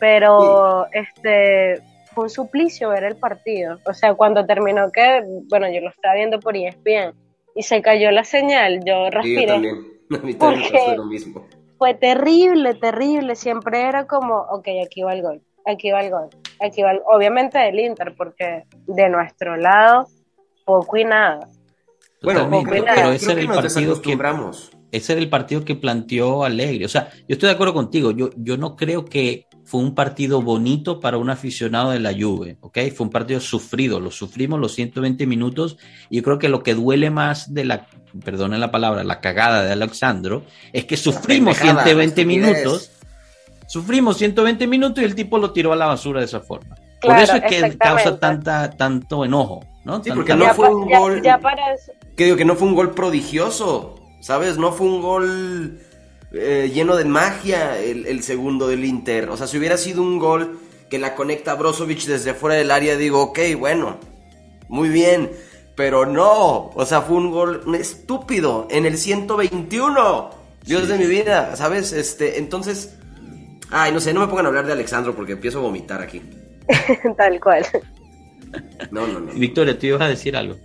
[0.00, 0.98] Pero sí.
[0.98, 1.82] este
[2.16, 3.78] fue un suplicio ver el partido.
[3.84, 7.14] O sea, cuando terminó que, bueno, yo lo estaba viendo por ESPN
[7.54, 9.36] y se cayó la señal, yo respiré.
[9.36, 9.74] Sí, yo también.
[10.22, 11.46] A mí también pasó lo mismo.
[11.76, 13.36] Fue terrible, terrible.
[13.36, 17.02] Siempre era como, ok, aquí va el gol, aquí va el gol, aquí va el...
[17.04, 20.06] Obviamente del Inter, porque de nuestro lado,
[20.64, 21.46] poco y nada.
[22.22, 22.96] Bueno, poco pero, y nada.
[22.96, 24.16] pero ese era el partido que
[24.92, 26.86] ese era el partido que planteó Alegre.
[26.86, 28.12] O sea, yo estoy de acuerdo contigo.
[28.12, 32.56] Yo, yo no creo que fue un partido bonito para un aficionado de la Juve,
[32.60, 32.78] ¿ok?
[32.94, 35.76] Fue un partido sufrido, lo sufrimos los 120 minutos
[36.08, 37.88] y yo creo que lo que duele más de la,
[38.24, 42.92] perdone la palabra, la cagada de Alexandro, es que sufrimos 120 minutos,
[43.66, 46.76] sufrimimos 120 minutos y el tipo lo tiró a la basura de esa forma.
[47.00, 50.00] Claro, Por eso es que causa tanta, tanto enojo, ¿no?
[50.02, 51.22] Sí, porque no fue un ya, gol...
[51.22, 51.90] Ya para eso.
[52.16, 54.58] Que digo que no fue un gol prodigioso, ¿sabes?
[54.58, 55.80] No fue un gol...
[56.32, 59.30] Eh, lleno de magia el, el, segundo del Inter.
[59.30, 60.58] O sea, si hubiera sido un gol
[60.90, 63.98] que la conecta a Brozovic desde fuera del área, digo, ok, bueno,
[64.68, 65.30] muy bien.
[65.76, 70.30] Pero no, o sea, fue un gol estúpido en el 121.
[70.64, 71.92] Dios de mi vida, ¿sabes?
[71.92, 72.98] Este, entonces,
[73.70, 76.22] ay, no sé, no me pongan a hablar de Alexandro porque empiezo a vomitar aquí.
[77.16, 77.64] Tal cual.
[78.90, 79.32] No, no, no.
[79.32, 80.56] Victoria, tú ibas a decir algo.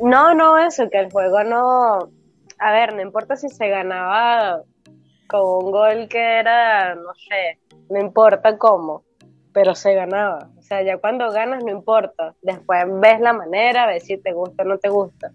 [0.00, 2.10] No, no, eso, que el juego no.
[2.58, 4.62] A ver, no importa si se ganaba
[5.28, 7.58] con un gol que era, no sé,
[7.90, 9.04] no importa cómo,
[9.52, 10.50] pero se ganaba.
[10.58, 12.34] O sea, ya cuando ganas no importa.
[12.42, 15.32] Después ves la manera, ves si te gusta o no te gusta.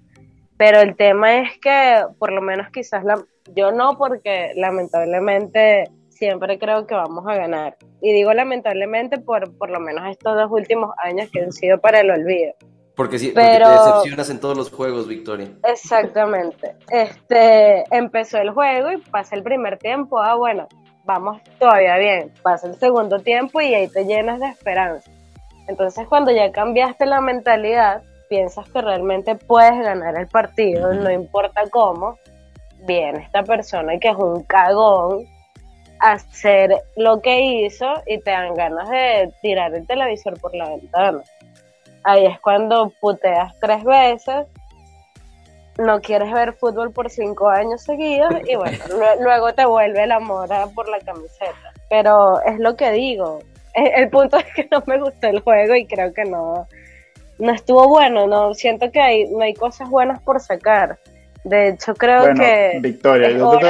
[0.58, 3.24] Pero el tema es que, por lo menos quizás la,
[3.56, 7.78] yo no, porque lamentablemente siempre creo que vamos a ganar.
[8.02, 12.02] Y digo lamentablemente por por lo menos estos dos últimos años que han sido para
[12.02, 12.54] el olvido.
[13.00, 15.48] Porque sí, Pero- porque te decepcionas en todos los juegos, Victoria.
[15.64, 16.76] Exactamente.
[16.90, 20.68] Este empezó el juego y pasa el primer tiempo, ah bueno,
[21.06, 22.34] vamos todavía bien.
[22.44, 25.10] Pasa el segundo tiempo y ahí te llenas de esperanza.
[25.70, 31.62] Entonces cuando ya cambiaste la mentalidad, piensas que realmente puedes ganar el partido, no importa
[31.72, 32.18] cómo,
[32.86, 35.26] viene esta persona que es un cagón
[36.02, 40.68] a hacer lo que hizo y te dan ganas de tirar el televisor por la
[40.68, 41.22] ventana.
[42.04, 44.46] Ahí es cuando puteas tres veces,
[45.78, 50.12] no quieres ver fútbol por cinco años seguidos y bueno, lue- luego te vuelve el
[50.12, 51.74] amor a- por la camiseta.
[51.90, 53.40] Pero es lo que digo.
[53.74, 56.68] E- El punto es que no me gustó el juego y creo que no,
[57.38, 58.28] no estuvo bueno.
[58.28, 60.98] No siento que hay, no hay cosas buenas por sacar.
[61.46, 63.70] De hecho, creo Bueno, que Victoria, es yo te hora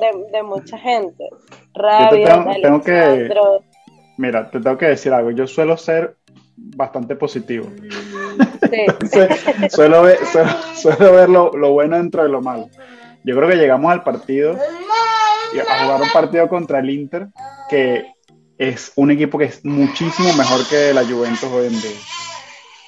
[0.00, 1.28] de de, de- mucha gente.
[1.74, 3.28] Rabia, tengo- tengo que-.
[4.16, 5.30] Mira, te tengo que decir algo.
[5.30, 6.16] Yo suelo ser
[6.56, 7.70] bastante positivo.
[8.70, 8.86] Sí.
[9.70, 12.68] Su- suelo, ver, suelo, suelo ver lo, lo bueno dentro de lo malo.
[13.24, 17.28] Yo creo que llegamos al partido, a jugar un partido contra el Inter,
[17.68, 18.06] que
[18.58, 21.90] es un equipo que es muchísimo mejor que la Juventus hoy en día.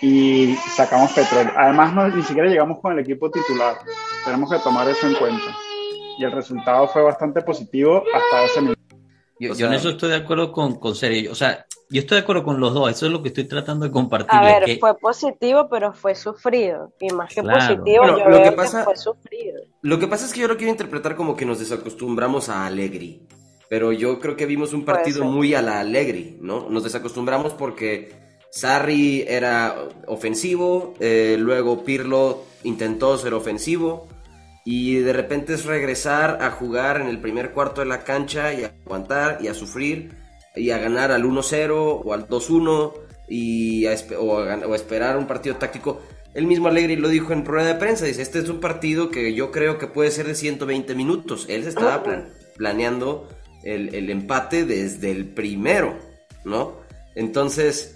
[0.01, 1.53] Y sacamos petróleo.
[1.57, 3.79] Además, no, ni siquiera llegamos con el equipo titular.
[4.25, 5.57] Tenemos que tomar eso en cuenta.
[6.19, 8.81] Y el resultado fue bastante positivo hasta ese minuto.
[9.41, 11.33] Yo, O yo en sea- eso estoy de acuerdo con, con Sergio.
[11.33, 12.91] O sea, yo estoy de acuerdo con los dos.
[12.91, 14.55] Eso es lo que estoy tratando de A compartirles.
[14.55, 16.93] ver, que- fue positivo, pero fue sufrido.
[17.01, 17.59] Y más que Claro.
[17.77, 19.61] positivo, Bueno, yo lo veo que que, pasa- fue sufrido.
[19.83, 23.23] Lo que pasa es que yo lo quiero interpretar como que nos desacostumbramos a Allegri.
[23.71, 26.69] Pero yo creo que vimos un partido muy a la Allegri, ¿no?
[26.71, 28.13] Nos desacostumbramos porque
[28.51, 34.09] Sarri era ofensivo, eh, luego Pirlo intentó ser ofensivo
[34.65, 38.65] y de repente es regresar a jugar en el primer cuarto de la cancha y
[38.65, 40.17] a aguantar y a sufrir
[40.59, 42.93] y a ganar al 1-0 o al 2-1
[43.29, 46.01] y a o, a gan- o a esperar un partido táctico.
[46.35, 49.35] El mismo Allegri lo dijo en rueda de prensa, dice, este es un partido que
[49.35, 51.47] yo creo que puede ser de 120 minutos.
[51.49, 53.29] Él se estaba plan- planeando
[53.65, 55.97] el, el empate desde el primero,
[56.45, 56.75] ¿no?
[57.15, 57.93] Entonces,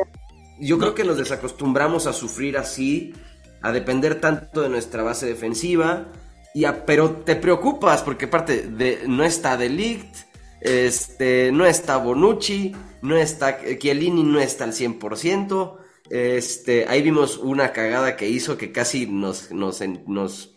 [0.58, 3.14] yo creo que nos desacostumbramos a sufrir así,
[3.60, 6.06] a depender tanto de nuestra base defensiva,
[6.54, 10.16] y a- pero te preocupas porque aparte de, no está De Ligt,
[10.64, 15.76] este, no está Bonucci, no está Chiellini, no está al 100%.
[16.10, 20.54] Este, ahí vimos una cagada que hizo que casi nos, nos, nos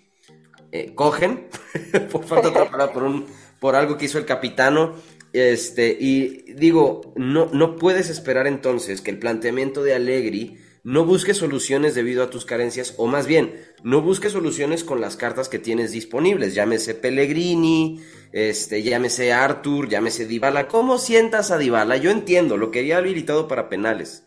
[0.71, 1.47] eh, cogen,
[2.11, 3.25] por falta de palabra, por, un,
[3.59, 4.93] por algo que hizo el capitano.
[5.33, 11.33] Este, y digo, no, no puedes esperar entonces que el planteamiento de Allegri no busque
[11.33, 15.57] soluciones debido a tus carencias, o más bien, no busque soluciones con las cartas que
[15.57, 17.99] tienes disponibles, llámese Pellegrini,
[18.31, 20.67] este, llámese Arthur, llámese Dybala.
[20.67, 21.97] ¿Cómo sientas a Dybala?
[21.97, 24.23] Yo entiendo, lo quería habilitado para penales,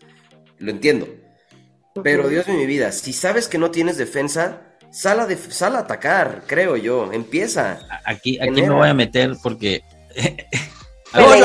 [0.59, 1.07] lo entiendo.
[2.03, 5.77] Pero Dios de mi vida, si sabes que no tienes defensa, sal a, def- sal
[5.77, 7.87] a atacar, creo yo, empieza.
[8.05, 8.69] Aquí, aquí Genera.
[8.69, 9.83] me voy a meter porque.
[11.13, 11.41] A No, ver,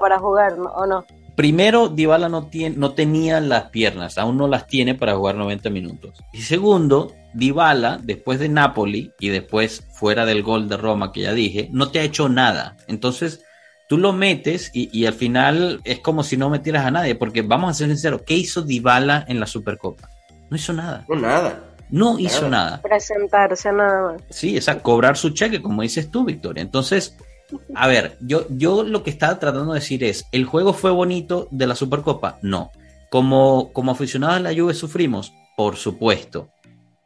[0.00, 0.70] para jugar, ¿no?
[0.70, 1.04] ¿o no?
[1.36, 5.70] Primero, Dybala no, tiene, no tenía las piernas, aún no las tiene para jugar 90
[5.70, 6.18] minutos.
[6.32, 11.32] Y segundo, Dybala, después de Napoli y después fuera del gol de Roma que ya
[11.32, 12.76] dije, no te ha hecho nada.
[12.88, 13.44] Entonces,
[13.88, 17.42] tú lo metes y, y al final es como si no metieras a nadie, porque
[17.42, 20.08] vamos a ser sinceros, ¿qué hizo Dybala en la Supercopa?
[20.50, 21.04] No hizo nada.
[21.08, 21.62] No, nada.
[21.88, 22.64] No hizo Nada.
[22.70, 22.82] nada.
[22.82, 24.22] Presentarse nada más.
[24.30, 26.60] Sí, esa cobrar su cheque, como dices tú, Victoria.
[26.62, 27.16] Entonces,
[27.74, 31.48] a ver, yo, yo lo que estaba tratando de decir es, ¿el juego fue bonito
[31.50, 32.38] de la Supercopa?
[32.42, 32.70] No.
[33.10, 36.50] Como, como aficionados de la Juve sufrimos, por supuesto.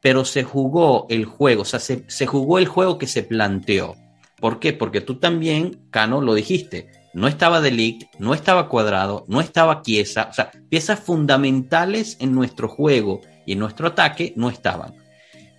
[0.00, 3.96] Pero se jugó el juego, o sea, se, se jugó el juego que se planteó.
[4.40, 4.72] ¿Por qué?
[4.72, 6.88] Porque tú también, Cano, lo dijiste.
[7.12, 10.28] No estaba De Ligt, no estaba Cuadrado, no estaba Chiesa.
[10.30, 14.94] O sea, piezas fundamentales en nuestro juego y en nuestro ataque no estaban.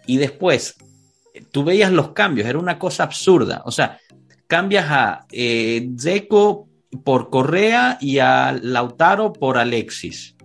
[0.08, 0.76] Y después,
[1.52, 3.62] tú veías los cambios, era una cosa absurda.
[3.66, 4.00] O sea,
[4.52, 5.90] cambias a eh,
[7.06, 10.36] por Correa y a Lautaro por Alexis.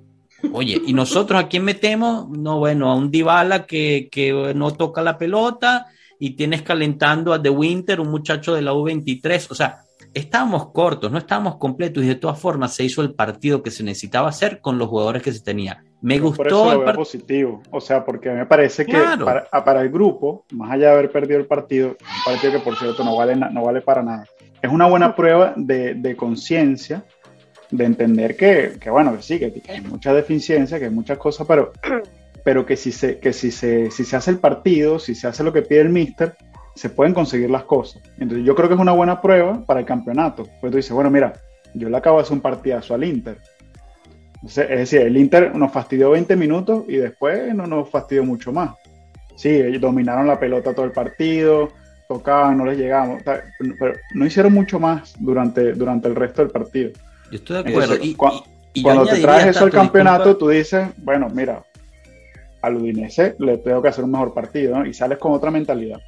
[0.52, 2.28] Oye, ¿y nosotros a quién metemos?
[2.28, 5.86] No, bueno, a un Dybala que, que no toca la pelota
[6.20, 9.48] y tienes calentando a The Winter, un muchacho de la U23.
[9.50, 9.80] O sea,
[10.14, 13.82] estábamos cortos, no estábamos completos y de todas formas se hizo el partido que se
[13.82, 15.82] necesitaba hacer con los jugadores que se tenía.
[16.06, 19.24] Me gustó por eso lo veo positivo, o sea, porque me parece que Claro.
[19.24, 22.58] para, a- para el grupo, más allá de haber perdido el partido, un partido que
[22.60, 24.24] por cierto no vale, no vale para nada,
[24.62, 27.04] es una buena prueba de, de conciencia,
[27.72, 31.18] de entender que, que, bueno, que sí, que, que hay muchas deficiencias, que hay muchas
[31.18, 31.72] cosas, pero,
[32.44, 35.42] pero que, si se, que si, se, si se hace el partido, si se hace
[35.42, 36.36] lo que pide el mister,
[36.76, 38.00] se pueden conseguir las cosas.
[38.18, 40.44] Entonces yo creo que es una buena prueba para el campeonato.
[40.60, 41.32] Pues tú dices, bueno, mira,
[41.74, 43.38] yo le acabo de hacer un partidazo al Inter.
[44.36, 48.52] Entonces, es decir, el Inter nos fastidió 20 minutos y después no nos fastidió mucho
[48.52, 48.70] más.
[49.36, 51.70] Sí, ellos dominaron la pelota todo el partido,
[52.08, 56.90] tocaban, no les llegamos, pero no hicieron mucho más durante, durante el resto del partido.
[57.30, 57.94] Yo estoy de acuerdo.
[57.94, 58.16] Entonces,
[58.74, 61.64] Y- Cuando te traes eso al campeonato, disculpa, tú dices, bueno, mira,
[62.60, 64.84] al Udinese le tengo que hacer un mejor partido, ¿no?
[64.86, 65.98] Y sales con otra mentalidad.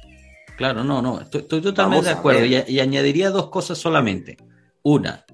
[0.55, 4.37] Claro, no, no, estoy, estoy totalmente Vamos de acuerdo y añadiría dos cosas solamente.
[4.83, 5.25] Una,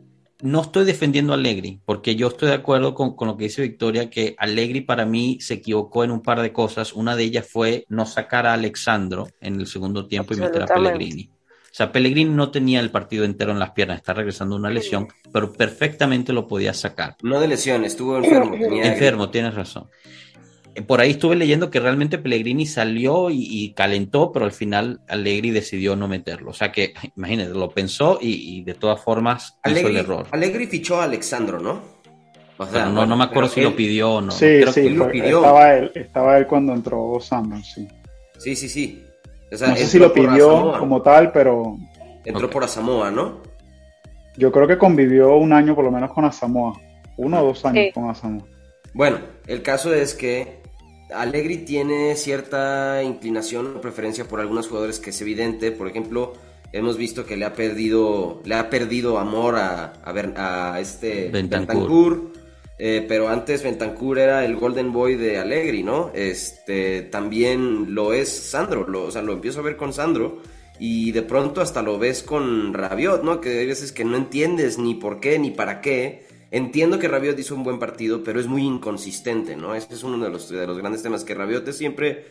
[0.46, 3.62] no estoy defendiendo a Allegri, porque yo estoy de acuerdo con, con lo que dice
[3.62, 6.94] Victoria, que Allegri para mí se equivocó en un par de cosas.
[6.94, 10.66] Una de ellas fue no sacar a Alexandro en el segundo tiempo y meter a.
[10.68, 11.30] Pellegrini.
[11.32, 14.70] O sea, Pellegrini no tenía el partido entero en las piernas, está regresando de una
[14.70, 17.18] lesión, pero perfectamente lo podía sacar.
[17.22, 18.52] No de lesión, estuvo enfermo.
[18.58, 19.90] tenía- Enfermo, tienes razón.
[20.76, 25.02] Eh, Por ahí estuve leyendo que realmente Pellegrini salió y, y calentó, pero al final
[25.08, 26.52] Allegri decidió no meterlo.
[26.52, 30.28] O sea que, imagínate, lo pensó y, y de todas formas hizo Allegri, el error.
[30.32, 31.96] Allegri fichó a Alexandro, ¿no?
[32.58, 34.32] O sea, Pero no, bueno, no me acuerdo si él- lo pidió o no.
[34.32, 35.38] sí, Creo sí, que- él lo pidió.
[35.40, 37.88] estaba, él, estaba él cuando entró Sanders, sí.
[38.38, 39.04] Sí, sí, sí.
[39.52, 40.80] O sea, No sé si lo pidió Asamoah.
[40.80, 41.78] como tal, pero
[42.24, 43.42] Entró por Asamoah, ¿no?
[44.38, 46.74] yo creo que convivió un año por lo menos con Asamoah.
[47.18, 47.92] Uno o dos años Sí.
[47.94, 48.44] con Asamoah.
[48.94, 50.62] Bueno, el caso es que
[51.14, 55.72] Allegri tiene cierta inclinación o preferencia por algunos jugadores que es evidente.
[55.72, 56.34] Por ejemplo,
[56.72, 61.30] hemos visto que le ha perdido, le ha perdido amor a, a, ver, a este
[61.30, 61.76] Bentancur.
[61.76, 62.32] Bentancur,
[62.78, 66.12] eh, pero antes Bentancur era el Golden Boy de Allegri, ¿no?
[66.14, 70.42] Este, también lo es Sandro, lo, o sea, lo empiezo a ver con Sandro
[70.78, 73.40] y de pronto hasta lo ves con Rabiot, ¿no?
[73.40, 76.25] Que hay veces que no entiendes ni por qué ni para qué.
[76.56, 79.76] Entiendo que Rabiot hizo un buen partido, pero es muy inconsistente, ¿no?
[79.76, 82.28] Este es uno de los, de los grandes temas, que Rabiot es siempre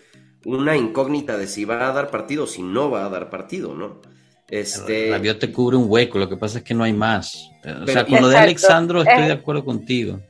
[0.47, 3.75] una incógnita de si va a dar partido o si no va a dar partido,
[3.75, 4.01] ¿no?
[4.49, 7.51] Este, Rabiot te cubre un hueco, lo que pasa es que no hay más.
[7.83, 8.39] O sea, con lo de.
[8.39, 9.27] Alexandro estoy Eh.
[9.27, 10.21] de acuerdo contigo.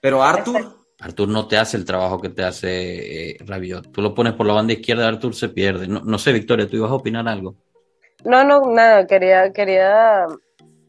[0.00, 3.92] pero Arthur, Artur no te hace el trabajo que te hace eh, Rabiot.
[3.92, 5.86] Tú lo pones por la banda izquierda, Artur se pierde.
[5.86, 7.54] No, no sé, Victoria, ¿tú ibas a opinar algo?
[8.24, 10.26] No, no, nada, quería, quería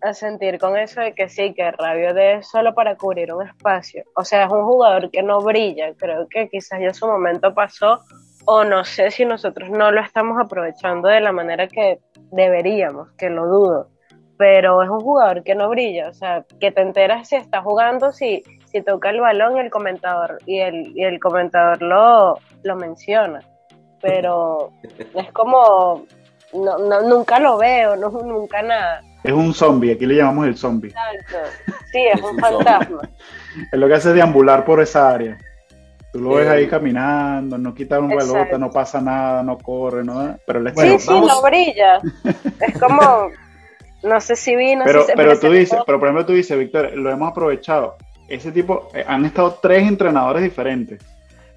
[0.10, 4.04] asentir con eso de que sí, que Rabiot es solo para cubrir un espacio.
[4.16, 5.94] O sea, es un jugador que no brilla.
[5.98, 8.02] Creo que quizás ya su momento pasó,
[8.46, 12.00] o no sé si nosotros no lo estamos aprovechando de la manera que
[12.32, 13.90] deberíamos, que lo dudo.
[14.38, 18.12] Pero es un jugador que no brilla, o sea, que te enteras si está jugando,
[18.12, 23.40] si, si toca el balón el comentador, y el, y el comentador lo, lo menciona.
[24.02, 24.72] Pero
[25.16, 26.06] es como,
[26.54, 29.02] no, no, nunca lo veo, no, nunca nada.
[29.26, 30.90] Es un zombie, aquí le llamamos el zombie.
[30.90, 31.38] Exacto.
[31.92, 33.02] Sí, es un un fantasma.
[33.72, 35.38] Es lo que hace es deambular por esa área.
[36.12, 38.58] Tú lo ves ahí caminando, no quita un pelota, Exacto.
[38.58, 42.00] no pasa nada, no corre, no, pero está Bueno, sí, sí, no brilla.
[42.60, 43.30] Es como,
[44.04, 46.26] no sé si vi, no pero, sé si se pero tú dices, pero por ejemplo
[46.26, 47.96] tú dices, Víctor, lo hemos aprovechado.
[48.28, 51.02] Ese tipo, eh, han estado tres entrenadores diferentes.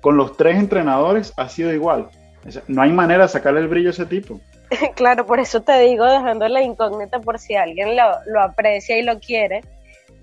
[0.01, 2.09] Con los tres entrenadores ha sido igual.
[2.47, 4.41] O sea, no hay manera de sacarle el brillo a ese tipo.
[4.97, 9.03] Claro, por eso te digo, dejando la incógnita por si alguien lo, lo aprecia y
[9.03, 9.63] lo quiere.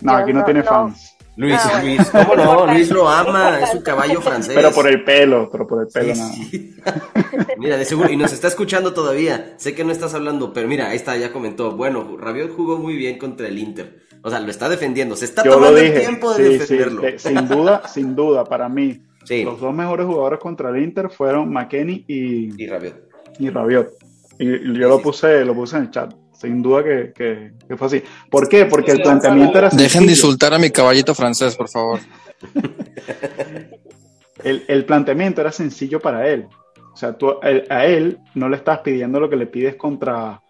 [0.02, 0.66] No, Yo aquí no, no- tiene no.
[0.66, 1.12] fans.
[1.38, 1.86] Luis, Ah, bueno.
[1.86, 2.68] Luis, ¿cómo no?
[2.68, 4.54] Luis lo ama, es su caballo francés.
[4.56, 6.32] Pero por el pelo, pero por el pelo Sí, nada.
[6.34, 6.76] sí.
[7.58, 9.54] Mira, de seguro, y nos está escuchando todavía.
[9.58, 11.72] Sé que no estás hablando, pero mira, ahí está, ya comentó.
[11.76, 14.00] Bueno, Rabiot jugó muy bien contra el Inter.
[14.22, 15.18] O sea, lo está defendiendo.
[15.18, 17.02] Se está Yo tomando el tiempo de sí, defenderlo.
[17.02, 21.10] de- sin duda, sin duda, para mí, Sí, los dos mejores jugadores contra el Inter
[21.10, 22.96] fueron McKenny y, y Rabiot.
[23.40, 23.90] y Rabiot.
[24.40, 26.14] Y yo lo puse, lo puse en el chat.
[26.34, 28.04] Sin duda que, que- que fue así.
[28.30, 28.66] ¿Por qué?
[28.66, 29.84] Porque el planteamiento era sencillo.
[29.88, 32.00] Dejen de insultar a mi caballito francés, por favor.
[34.44, 36.46] El, el planteamiento era sencillo para él.
[36.94, 39.76] O sea, tú, a él- a él no le estás pidiendo lo que le pides
[39.76, 40.42] contra,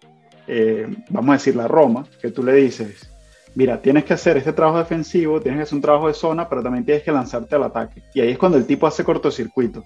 [0.46, 3.08] eh, vamos a decir, la Roma, que tú le dices,
[3.54, 6.62] mira, tienes que hacer este trabajo defensivo, tienes que hacer un trabajo de zona, pero
[6.62, 8.02] también tienes que lanzarte al ataque.
[8.12, 9.82] Y ahí es cuando el tipo hace cortocircuito.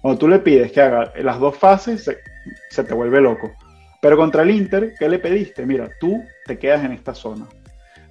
[0.00, 2.18] Cuando tú le pides que haga las dos fases, se,
[2.70, 3.52] se te vuelve loco.
[4.00, 5.66] Pero contra el Inter, ¿qué le pediste?
[5.66, 7.46] Mira, tú te quedas en esta zona.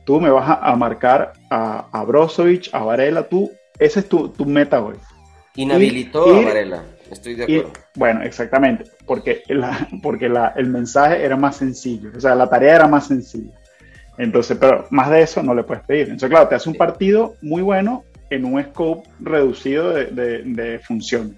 [0.06, 4.46] tú me vas a, marcar a, a Brozovic, a Varela, tú, ese es tu, tu
[4.46, 4.96] meta hoy.
[5.56, 7.74] Inhabilitó a Varela, estoy de acuerdo.
[7.96, 9.42] bueno, exactamente, porque,
[10.04, 13.54] porque el mensaje era más sencillo, o sea, la tarea era más sencilla.
[14.20, 16.04] Entonces, pero más de eso no le puedes pedir.
[16.04, 21.38] Entonces, claro, te hace un partido muy bueno en un scope reducido de, de, funciones.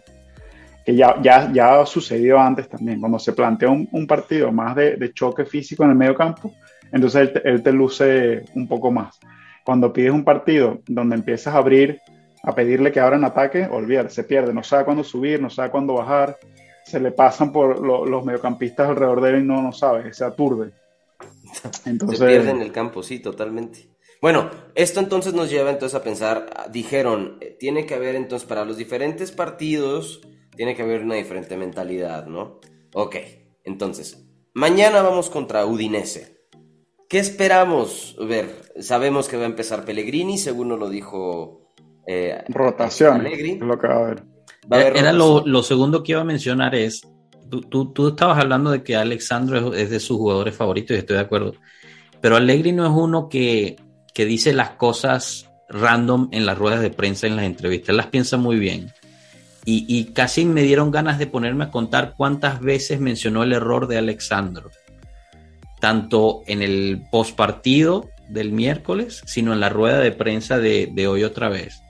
[0.85, 2.99] Que ya, ya, ya sucedido antes también.
[2.99, 6.53] Cuando se plantea un, partido más de, choque físico en el medio campo,
[6.91, 9.19] entonces él te, él te luce un poco más.
[9.63, 12.01] Cuando pides un partido donde empiezas a abrir
[12.43, 15.93] a pedirle que abran ataque, olvídate, se pierde, no sabe cuándo subir, no sabe cuándo
[15.93, 16.37] bajar,
[16.83, 20.71] se le pasan por los mediocampistas alrededor de él y no, no sabe, se aturde.
[21.85, 22.19] Entonces...
[22.19, 23.89] Se pierde en el campo, sí, totalmente.
[24.21, 28.65] Bueno, esto entonces nos lleva entonces a pensar, dijeron, eh, tiene que haber entonces para
[28.65, 30.21] los diferentes partidos,
[30.61, 32.59] tiene que haber una diferente mentalidad, ¿no?
[32.93, 33.15] Ok,
[33.63, 36.45] entonces, mañana vamos contra Udinese.
[37.09, 38.71] ¿Qué esperamos ver?
[38.79, 41.73] Sabemos que va a empezar Pellegrini, según nos lo dijo
[42.05, 43.23] eh, rotación.
[43.59, 44.23] Lo que va a haber.
[44.95, 47.01] Era lo, segundo que iba a mencionar es,
[47.49, 51.23] tú, tú, estabas hablando de que Alexandro es, de sus jugadores favoritos y estoy de
[51.23, 51.55] acuerdo,
[52.21, 53.77] pero Allegri no es uno que,
[54.13, 58.07] que dice las cosas random en las ruedas de prensa, en las entrevistas, Él las
[58.07, 58.91] piensa muy bien.
[59.63, 63.87] Y, y, casi me dieron ganas de ponerme a contar cuántas veces mencionó el error
[63.87, 64.71] de Alexandro,
[65.79, 71.07] tanto en el post partido del miércoles, sino en la rueda de prensa de, de
[71.07, 71.81] hoy otra vez.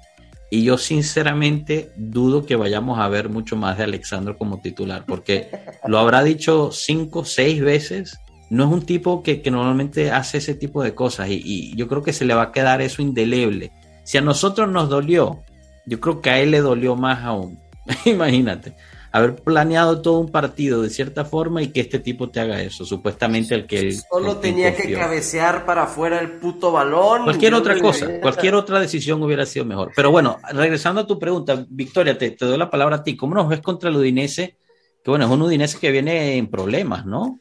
[0.54, 5.50] Y yo sinceramente dudo que vayamos a ver mucho más de Alexandro como titular, porque
[5.88, 8.20] lo habrá dicho cinco, seis veces.
[8.50, 12.12] No es un tipo que, normalmente hace ese tipo de cosas y, yo creo que
[12.12, 13.72] se le va a quedar eso indeleble.
[14.04, 15.42] Si a nosotros nos dolió,
[15.86, 17.60] yo creo que a él le dolió más aún.
[18.06, 18.76] Imagínate
[19.12, 22.86] haber planeado todo un partido de cierta forma y que este tipo te haga eso,
[22.86, 27.26] supuestamente el que él solo tenía que cabecear para afuera el puto balón.
[27.26, 29.92] Cualquier otra cosa, cualquier otra decisión hubiera sido mejor.
[29.96, 33.18] Pero bueno, regresando a tu pregunta, Victoria, te, doy la palabra a ti.
[33.18, 34.56] ¿Cómo nos ves contra el Udinese?
[35.04, 37.40] Que bueno, es un Udinese que viene en problemas, ¿no?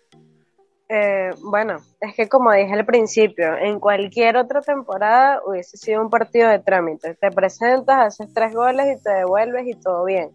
[0.93, 6.11] Eh, bueno, es que como dije al principio, en cualquier otra temporada hubiese sido un
[6.11, 7.14] partido de trámite.
[7.14, 10.30] Te presentas, haces tres goles y te devuelves y todo bien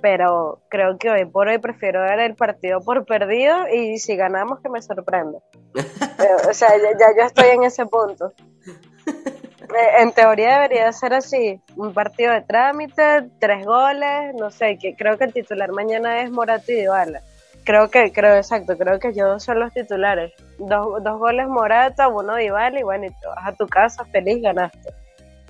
[0.00, 4.60] pero creo que hoy por hoy prefiero ver el partido por perdido y si ganamos
[4.60, 5.38] que me sorprenda.
[6.48, 8.32] o sea, ya, yo estoy en ese punto.
[9.66, 14.94] Eh, en teoría debería ser así, un partido de trámite, tres goles, no sé, que
[14.94, 17.20] creo que el titular mañana es Morato y Dybala.
[17.66, 20.32] Creo que, creo exacto, creo que yo son los titulares.
[20.58, 24.40] Dos, dos goles Morata, uno Dybala y bueno, y te vas a tu casa feliz,
[24.40, 24.94] ganaste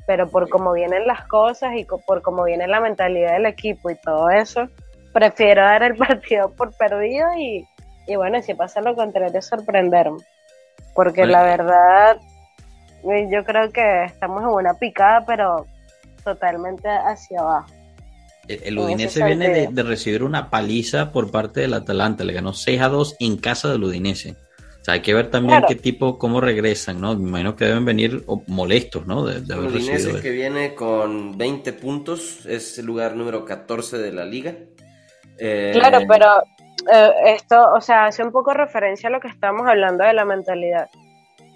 [0.07, 3.97] pero por cómo vienen las cosas y por cómo viene la mentalidad del equipo y
[3.97, 4.69] todo eso,
[5.13, 7.67] prefiero dar el partido por perdido y,
[8.07, 10.19] y bueno, si pasa lo contrario, sorprenderme.
[10.95, 12.17] Porque la verdad,
[13.05, 15.67] eh, yo creo que estamos en una picada, pero
[16.25, 17.69] totalmente hacia abajo.
[18.49, 22.89] El, Udinese viene de, recibir una paliza por parte del Atalanta, le ganó 6 a
[22.89, 24.37] 2 en casa del Udinese
[24.87, 27.17] sea, hay que ver también qué tipo, cómo regresan, ¿no?
[27.17, 29.27] Me imagino que deben venir molestos, ¿no?
[29.27, 34.25] De, de haber que viene con 20 puntos, es el lugar número 14 de la
[34.25, 34.55] liga.
[35.39, 36.27] Eh, claro, pero
[36.93, 40.25] eh, esto, o sea, hace un poco referencia a lo que estamos hablando de la
[40.25, 40.89] mentalidad.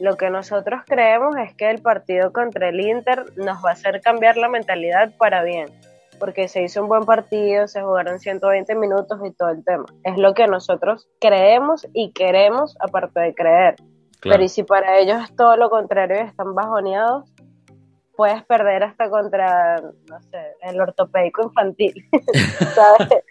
[0.00, 4.00] Lo que nosotros creemos es que el partido contra el Inter nos va a hacer
[4.00, 5.68] cambiar la mentalidad para bien
[6.20, 9.86] porque se hizo un buen partido, se jugaron 120 minutos y todo el tema.
[10.04, 13.76] Es lo que nosotros creemos y queremos aparte de creer.
[14.22, 17.32] Pero y si para ellos es todo lo contrario y están bajoneados,
[18.14, 21.94] puedes perder hasta contra, no sé, el ortopédico infantil.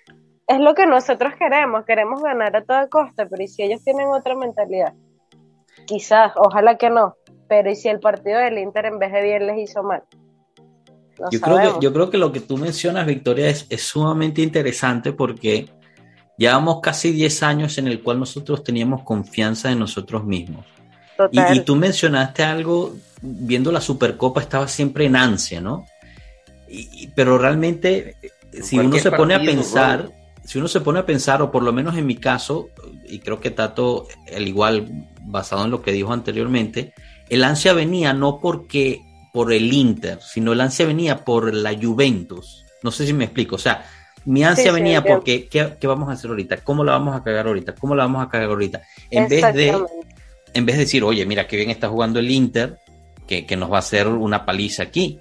[0.49, 4.07] Es lo que nosotros queremos, queremos ganar a toda costa, pero ¿y si ellos tienen
[4.07, 4.95] otra mentalidad?
[5.85, 7.17] Quizás, ojalá que no,
[7.47, 10.01] pero ¿y si el partido del Inter en vez de bien les hizo mal?
[11.31, 15.69] Yo, creo que, yo creo que lo que tú mencionas, Victoria, es, sumamente interesante porque
[16.37, 20.65] llevamos casi 10 años en el cual nosotros teníamos confianza en nosotros mismos.
[21.31, 25.85] Y, tú mencionaste algo, viendo la Supercopa estaba siempre en ansia, ¿no?
[27.15, 28.15] pero realmente,
[28.61, 30.11] si uno se pone a pensar,
[30.45, 32.69] si uno se pone a pensar, o por lo menos en mi caso,
[33.07, 36.93] y creo que Tato, al igual, basado en lo que dijo anteriormente,
[37.29, 39.01] el ansia venía no porque
[39.31, 42.65] por el Inter, sino el ansia venía por la Juventus.
[42.83, 43.55] No sé si me explico.
[43.55, 43.85] O sea,
[44.25, 46.57] mi ansia venía porque, ¿qué, vamos a hacer ahorita?
[46.57, 47.75] ¿Cómo la vamos a cagar ahorita?
[47.75, 48.81] ¿Cómo la vamos a cagar ahorita?
[49.09, 49.85] En vez de,
[50.53, 52.77] en vez de decir, oye, mira qué bien está jugando el Inter,
[53.27, 55.19] que, nos va a hacer una paliza aquí.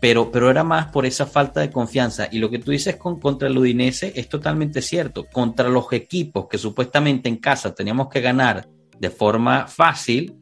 [0.00, 2.28] Pero, pero era más por esa falta de confianza.
[2.30, 5.26] Y lo que tú dices con, contra el Udinese es totalmente cierto.
[5.32, 8.68] Contra los equipos que supuestamente en casa teníamos que ganar
[8.98, 10.36] de forma fácil,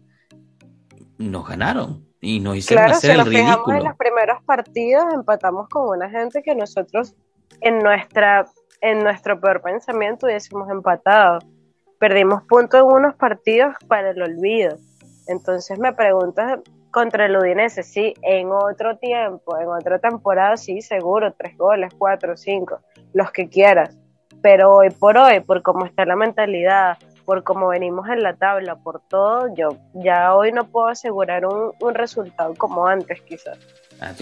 [1.18, 3.76] nos ganaron y nos hicieron hacer el ridículo.
[3.76, 7.14] en los primeros partidos empatamos con una gente que nosotros
[7.60, 8.46] en nuestra
[8.80, 11.40] en nuestro peor pensamiento hubiésemos empatado.
[11.98, 14.76] Perdimos puntos en unos partidos para el olvido.
[15.26, 16.60] Entonces me preguntas
[16.90, 22.36] contra el Udinese, sí, en otro tiempo, en otra temporada, sí, seguro, tres goles, cuatro,
[22.36, 22.80] cinco,
[23.12, 23.96] los que quieras.
[24.42, 26.98] Pero hoy por hoy, por cómo está la mentalidad,
[27.32, 31.94] por cómo venimos en la tabla, por todo, yo ya hoy no puedo asegurar un,
[31.94, 33.58] resultado como antes quizás.
[34.02, 34.12] Ah,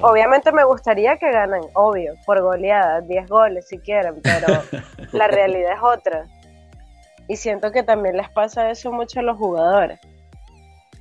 [0.00, 4.48] obviamente me gustaría que ganen, obvio, por goleada, 10 goles si quieren, pero
[5.12, 6.26] la realidad es otra.
[7.28, 10.00] Y siento que también les pasa eso mucho a los jugadores.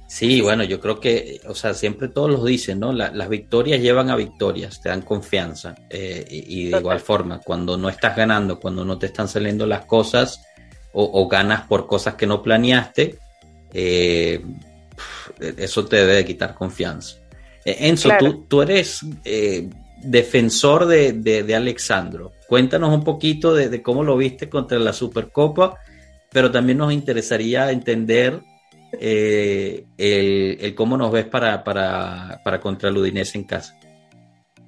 [0.06, 2.94] Sí, bueno, yo creo que, o sea, siempre todos los dicen, ¿no?
[2.94, 5.74] las victorias llevan a victorias, te dan confianza.
[5.90, 9.88] Eh, y, de igual forma, cuando no estás ganando, cuando no te están saliendo las
[9.88, 10.46] cosas
[10.94, 13.18] o, ganas por cosas que no planeaste,
[13.74, 14.42] eh,
[15.58, 17.18] eso te debe de quitar confianza.
[17.66, 19.02] Eh, Enzo, tú, tú, eres
[20.04, 22.34] defensor de, de, Alexandro.
[22.48, 25.78] Cuéntanos un poquito de, de cómo lo viste contra la Supercopa,
[26.32, 28.42] pero también nos interesaría entender
[29.00, 33.78] eh, el, cómo nos ves para, para, para contra el Udinese en casa.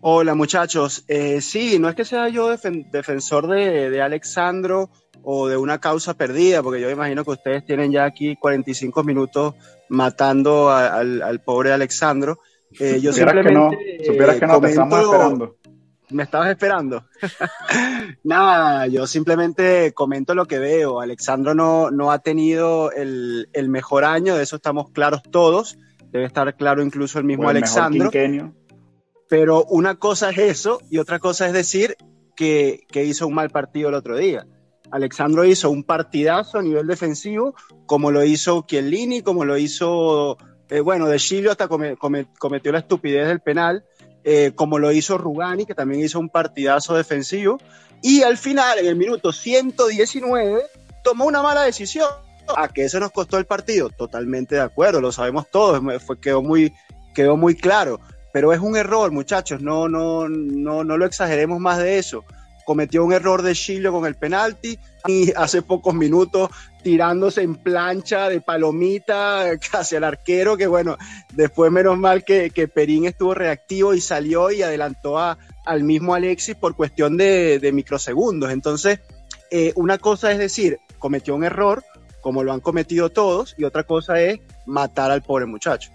[0.01, 4.91] Hola muchachos, eh, sí, no es que sea yo defensor de, de, Alexandro
[5.26, 9.55] o de una causa perdida, porque yo imagino que ustedes tienen ya aquí 45 minutos
[9.89, 12.39] matando al, al, pobre Alexandro.
[12.80, 13.71] Eh, yo simplemente que no,
[14.05, 15.55] supieras que no, te estamos esperando
[16.09, 17.05] me estabas esperando.
[18.23, 21.01] Nada, yo simplemente comento lo que veo.
[21.01, 25.78] Alexandro no, no ha tenido el, el, mejor año, de eso estamos claros todos.
[26.11, 28.11] Debe estar claro incluso el mismo Alexandro.
[29.28, 31.95] Pero una cosa es eso y otra cosa es decir
[32.36, 34.45] que, que hizo un mal partido el otro día.
[34.92, 37.56] Alexandro hizo un partidazo a nivel defensivo,
[37.86, 40.38] como lo hizo Chiellini, como lo hizo,
[40.70, 43.84] eh, bueno, De Chilio hasta cometió la estupidez del penal
[44.28, 47.60] eh, como lo hizo Rugani, que también hizo un partidazo defensivo.
[48.02, 50.64] Y al final, en el minuto 119,
[51.04, 52.10] tomó una mala decisión.
[52.58, 53.90] ¿A qué eso nos costó el partido?
[53.90, 56.74] Totalmente de acuerdo, lo sabemos todos, fue, quedó, muy,
[57.14, 58.00] quedó muy claro.
[58.34, 62.26] Pero es un error, muchachos, no, no, no, no lo exageremos más de eso
[62.66, 66.49] cometió un error de Chile con el penalti y hace pocos minutos
[66.84, 70.97] tirándose en plancha de palomita hacia el arquero, que bueno,
[71.34, 76.13] después menos mal que, que Perín estuvo reactivo y salió y adelantó a, al mismo
[76.13, 78.51] Alexis por cuestión de, de microsegundos.
[78.51, 78.99] Entonces,
[79.51, 81.84] eh, una cosa es decir, cometió un error,
[82.22, 85.91] como lo han cometido todos, y otra cosa es matar al pobre muchacho.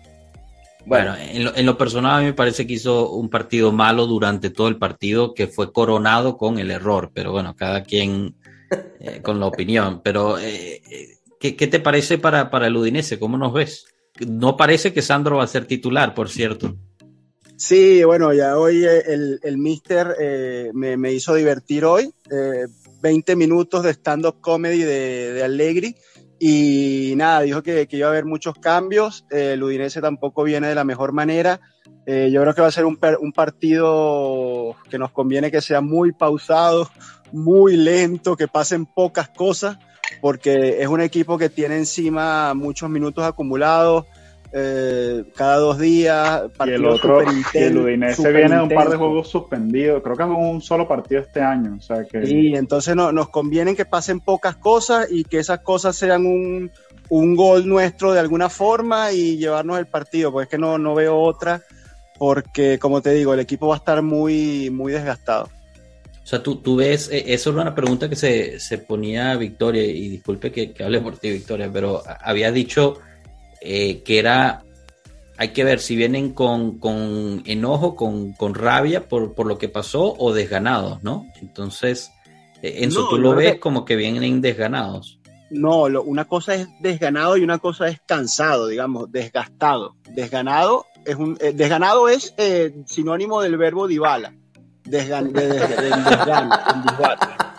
[0.86, 4.68] Bueno, en lo, personal a mí me parece que hizo un partido malo durante todo
[4.68, 8.34] el partido que fue coronado con el error, pero bueno, cada quien
[8.98, 10.00] eh, con la opinión.
[10.02, 10.80] Pero, eh,
[11.38, 13.18] ¿qué, te parece para, para el Udinese?
[13.18, 13.86] ¿Cómo nos ves?
[14.26, 16.76] No parece que Sandro va a ser titular, por cierto.
[17.56, 20.16] Sí, bueno, ya hoy eh, el, el Mister
[20.72, 22.12] me, me, hizo divertir hoy.
[23.02, 25.96] 20 minutos de stand-up comedy de, de Allegri
[26.42, 29.26] y nada, dijo que, que iba a haber muchos cambios.
[29.30, 31.60] Eh, el Udinese tampoco viene de la mejor manera.
[32.06, 35.82] Eh, yo creo que va a ser un, un, partido que nos conviene que sea
[35.82, 36.88] muy pausado,
[37.30, 39.76] muy lento, que pasen pocas cosas,
[40.22, 44.06] porque es un equipo que tiene encima muchos minutos acumulados.
[44.52, 46.42] Eh, cada dos días.
[46.66, 47.20] Y el otro,
[47.54, 51.20] el Udinese viene de un par de juegos suspendidos, creo que es un solo partido
[51.20, 51.76] este año.
[51.78, 52.26] O sea que...
[52.26, 56.70] Sí, entonces no, nos conviene que pasen pocas cosas y que esas cosas sean un,
[57.10, 60.96] un gol nuestro de alguna forma y llevarnos el partido, porque es que no, no
[60.96, 61.62] veo otra,
[62.18, 65.48] porque como te digo, el equipo va a estar muy, muy desgastado.
[66.24, 69.84] O sea, tú, tú ves, eh, eso era una pregunta que se, se ponía Victoria,
[69.84, 72.98] y disculpe que, que hable por ti, Victoria, pero había dicho
[73.60, 74.64] eh, que era,
[75.36, 79.68] hay que ver si vienen con, con enojo, con, con rabia por, por, lo que
[79.68, 81.26] pasó o desganados, ¿no?
[81.40, 82.10] Entonces,
[82.62, 85.18] eh, Enzo, tú lo ves como que vienen desganados.
[85.50, 89.96] No, una cosa es desganado y una cosa es cansado, digamos, desgastado.
[90.08, 92.34] Desganado es un eh, desganado es
[92.86, 94.34] sinónimo del verbo divala.
[94.84, 95.32] Desgan,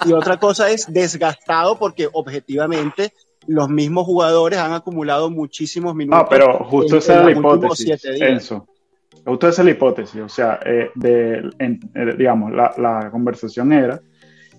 [0.06, 3.14] y otra cosa es desgastado porque objetivamente
[3.48, 6.24] los mismos jugadores han acumulado muchísimos minutos.
[6.24, 8.68] No, pero justo esa es la hipótesis, Enzo.
[9.26, 10.22] Justo esa es la hipótesis.
[10.22, 11.80] O sea, eh, de, eh,
[12.18, 14.02] digamos, la, la, conversación era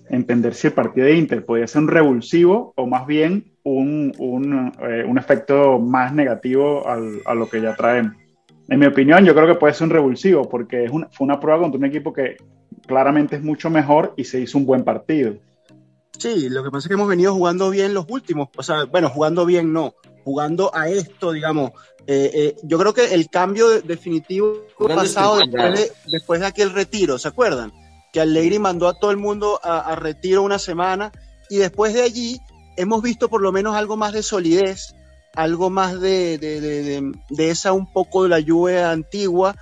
[0.09, 4.71] entender si el partido de Inter podía ser un revulsivo o más bien un, un,
[4.81, 8.13] eh, un efecto más negativo al, a lo que ya traemos.
[8.69, 11.39] En mi opinión, yo creo que puede ser un revulsivo porque es una, fue una
[11.39, 12.37] prueba contra un equipo que
[12.85, 15.35] claramente es mucho mejor y se hizo un buen partido.
[16.17, 19.09] Sí, lo que pasa es que hemos venido jugando bien los últimos, o sea, bueno,
[19.09, 21.71] jugando bien no, jugando a esto, digamos.
[22.05, 26.71] Eh, eh, yo creo que el cambio definitivo Jugando pasado después de, después de aquel
[26.71, 27.71] retiro, ¿se acuerdan?
[28.11, 31.11] Que Allegri mandó a todo el mundo a, a retiro una semana
[31.49, 32.39] y después de allí
[32.77, 34.93] hemos visto por lo menos algo más de solidez,
[35.33, 39.55] algo más de, de, de- de- de esa un poco de la lluvia antigua,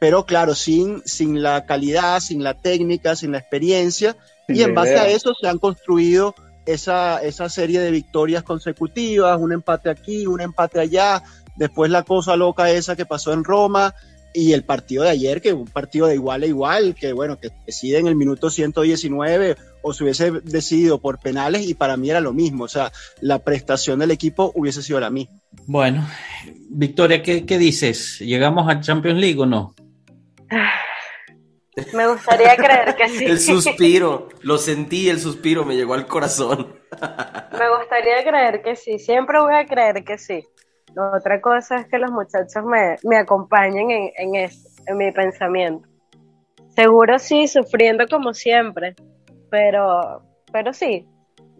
[0.00, 4.16] pero claro, sin, sin la calidad, sin la técnica, sin la experiencia,
[4.46, 5.02] Sin y en base idea.
[5.02, 6.34] a eso se han construido
[6.66, 11.22] esa, esa serie de victorias consecutivas, un empate aquí, un empate allá,
[11.56, 13.94] después la cosa loca esa que pasó en Roma
[14.34, 17.50] y el partido de ayer, que un partido de igual a igual, que bueno, que
[17.64, 22.20] decide en el minuto 119 o se hubiese decidido por penales y para mí era
[22.20, 22.92] lo mismo, o sea,
[23.22, 25.40] la prestación del equipo hubiese sido la misma.
[25.66, 26.06] Bueno,
[26.68, 28.18] Victoria, ¿qué, qué dices?
[28.18, 29.74] ¿Llegamos a Champions League o no?
[31.92, 33.24] Me gustaría creer que sí.
[33.26, 36.74] El suspiro, lo sentí, el suspiro me llegó al corazón.
[37.58, 38.98] Me gustaría creer que sí.
[38.98, 40.42] Siempre voy a creer que sí.
[41.14, 45.86] Otra cosa es que los muchachos me, me acompañen en, en eso, en mi pensamiento.
[46.74, 48.94] Seguro sí, sufriendo como siempre.
[49.50, 51.06] Pero, pero sí.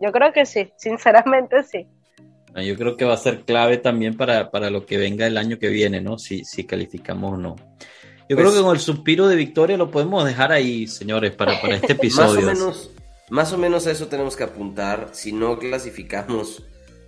[0.00, 0.72] Yo creo que sí.
[0.78, 1.86] Sinceramente sí.
[2.54, 5.36] Ah, Yo creo que va a ser clave también para, para lo que venga el
[5.36, 6.18] año que viene, ¿no?
[6.18, 7.56] Si, si calificamos o no.
[8.28, 11.60] Yo Pues- creo que con el suspiro de victoria lo podemos dejar ahí, señores, para,
[11.60, 12.46] para este episodio.
[12.46, 12.90] Más o menos,
[13.30, 15.10] más o menos a eso tenemos que apuntar.
[15.12, 16.64] Si no clasificamos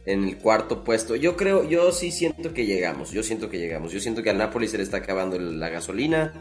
[0.06, 3.10] en el cuarto puesto, yo creo, yo sí siento que llegamos.
[3.10, 3.92] Yo siento que llegamos.
[3.92, 6.32] Yo siento que al Napoli se le está acabando la gasolina.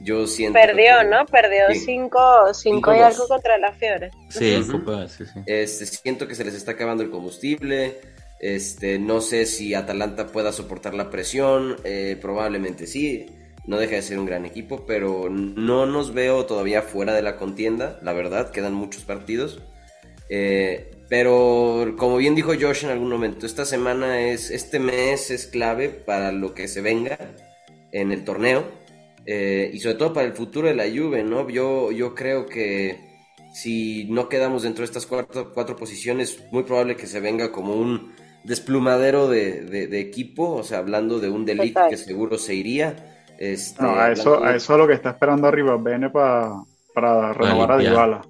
[0.00, 1.24] Yo siento Perdió, que- ¿no?
[1.26, 1.78] Perdió Sí.
[1.86, 2.18] 5
[2.52, 3.02] cinco, y 5-2.
[3.14, 4.10] algo contra la Fiore.
[4.28, 4.72] Sí, Ujú.
[4.84, 5.40] Copa, sí, sí.
[5.46, 7.98] Este, siento que se les está acabando el combustible.
[8.38, 11.76] Este, no sé si Atalanta pueda soportar la presión.
[11.84, 13.24] eh, probablemente sí.
[13.66, 17.36] No deja de ser un gran equipo, pero no nos veo todavía fuera de la
[17.36, 17.98] contienda.
[18.02, 19.60] La verdad, quedan muchos partidos.
[20.28, 25.46] Eh, pero como bien dijo Josh en algún momento, esta semana es, este mes es
[25.46, 27.16] clave para lo que se venga
[27.92, 28.64] en el torneo
[29.24, 31.48] eh, y sobre todo para el futuro de la Juve, ¿no?
[31.48, 32.98] Yo, yo creo que
[33.54, 37.74] si no quedamos dentro de estas cuatro, cuatro posiciones, muy probable que se venga como
[37.74, 38.12] un
[38.44, 43.12] desplumadero de, de- de equipo, o sea, hablando de un delito que seguro se iría.
[43.38, 46.64] Este, No, a eso, a eso es lo que está esperando arriba Bene pa-
[46.94, 47.78] para renovar a.
[47.78, 48.22] Dybala.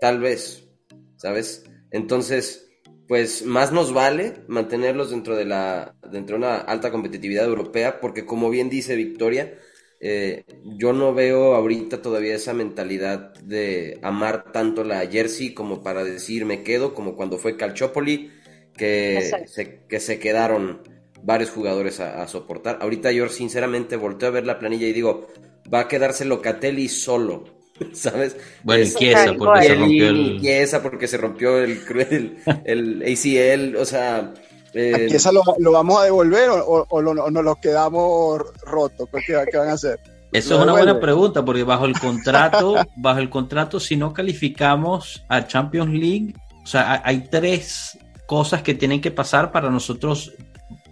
[0.00, 0.68] Tal vez,
[1.16, 1.64] ¿sabes?
[1.90, 2.68] Entonces,
[3.08, 8.24] pues más nos vale mantenerlos dentro de la dentro de una alta competitividad europea, porque
[8.24, 9.58] como bien dice Victoria,
[10.00, 10.44] eh,
[10.78, 16.44] yo no veo ahorita todavía esa mentalidad de amar tanto la jersey como para decir
[16.44, 18.30] me quedo, como cuando fue Calciopoli,
[18.76, 20.82] que se, que se quedaron
[21.22, 22.78] varios jugadores a, a soportar.
[22.80, 25.28] Ahorita yo sinceramente volteo a ver la planilla y digo,
[25.72, 27.44] va a quedarse Locatelli solo,
[27.92, 28.36] ¿sabes?
[28.62, 30.40] Bueno, y Chiesa, porque se rompió y el...
[30.40, 34.32] Chiesa porque se rompió el, el, el ACL, o sea...
[34.74, 37.56] eh, ¿Y esa lo, lo vamos a devolver o, o- o lo- o nos lo
[37.56, 39.08] quedamos rotos?
[39.26, 39.98] ¿Qué, qué van a hacer?
[40.30, 45.24] Eso es una buena pregunta, porque bajo el contrato, bajo el contrato, si no calificamos
[45.28, 47.96] a Champions League, o sea, hay tres
[48.26, 50.34] cosas que tienen que pasar para nosotros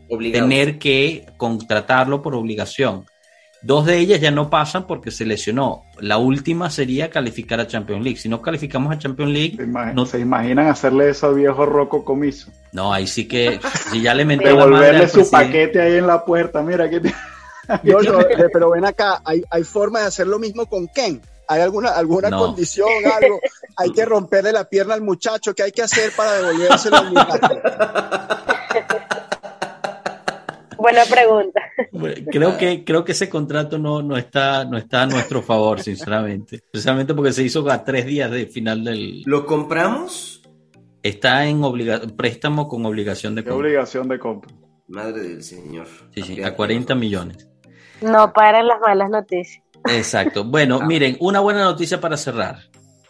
[0.09, 3.07] tener que contratarlo por obligación.
[3.63, 5.83] Dos de ellas ya no pasan porque se lesionó.
[5.99, 8.19] La última sería calificar a Champions League.
[8.19, 11.67] Si no calificamos a Champions League, ¿Se, imag- No- se imaginan hacerle eso al viejo
[11.67, 12.51] Rocco Comiso?
[12.73, 13.59] no, ahí sí que
[13.91, 16.63] si ya le madre Devolverle su paquete ahí en la puerta.
[16.63, 17.01] Mira que
[17.83, 21.21] yo, eh, pero ven acá, hay, hay forma de hacer lo mismo con Ken.
[21.49, 22.39] ¿Hay alguna, alguna No.
[22.41, 22.89] condición,
[23.21, 23.41] algo?
[23.79, 25.55] Hay que romperle la pierna al muchacho.
[25.55, 27.61] ¿Qué hay que hacer para devolvérselo al muchacho?
[30.87, 31.61] Buena pregunta.
[32.31, 36.57] Creo que, creo que ese contrato no, no, está, no está a nuestro favor, sinceramente.
[36.57, 39.23] Especialmente porque se hizo a tres días de final del.
[39.27, 40.43] ¿Lo compramos?
[41.03, 43.57] Está en obliga- préstamo con obligación de compra.
[43.57, 44.55] obligación de compra.
[44.89, 45.87] Madre del señor.
[46.15, 47.49] Sí, sí, a 40 millones.
[48.01, 49.65] No paran las malas noticias.
[49.89, 50.45] Exacto.
[50.45, 52.59] Bueno, miren, una buena noticia para cerrar.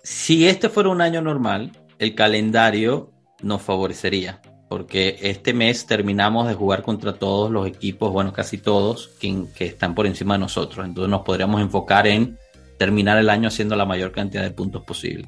[0.02, 3.10] Si este fuera un año normal, el calendario
[3.42, 9.08] nos favorecería, porque este mes terminamos de jugar contra todos los equipos, bueno, casi todos,
[9.20, 10.84] que, que están por encima de nosotros.
[10.84, 12.38] Entonces nos podríamos enfocar en
[12.78, 15.26] terminar el año haciendo la mayor cantidad de puntos posible.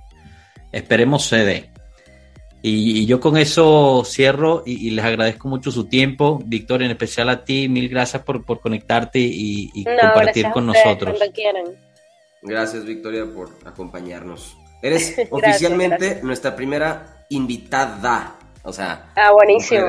[0.73, 1.71] Esperemos se dé.
[2.61, 6.43] Y, y yo con eso cierro y, y les agradezco mucho su tiempo.
[6.45, 10.67] Victoria, en especial a ti, mil gracias por, por conectarte y, y No, compartir con
[10.67, 11.17] nosotros.
[12.43, 14.57] Gracias, Victoria, por acompañarnos.
[14.83, 16.25] Eres Gracias, oficialmente gracias.
[16.25, 18.37] nuestra primera invitada.
[18.65, 19.85] O sea, Ah, buenísimo.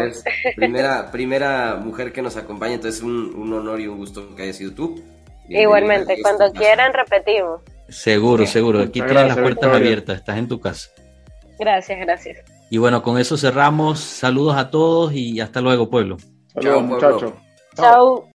[0.55, 4.55] primera, primera mujer que nos acompaña, entonces un, un honor y un gusto que hayas
[4.57, 4.95] sido tú.
[5.47, 6.53] Bienvenida, Igualmente, cuando casa.
[6.59, 7.61] quieran repetimos.
[7.89, 8.80] Seguro, seguro.
[8.82, 9.78] Aquí tienes las puertas Victoria.
[9.78, 10.17] abiertas.
[10.17, 10.89] Estás en tu casa.
[11.57, 12.38] Gracias, gracias.
[12.70, 13.99] Y bueno, con eso cerramos.
[13.99, 16.17] Saludos a todos y hasta luego, pueblo.
[16.53, 17.34] Saludos, muchachos.
[17.76, 18.26] Chao.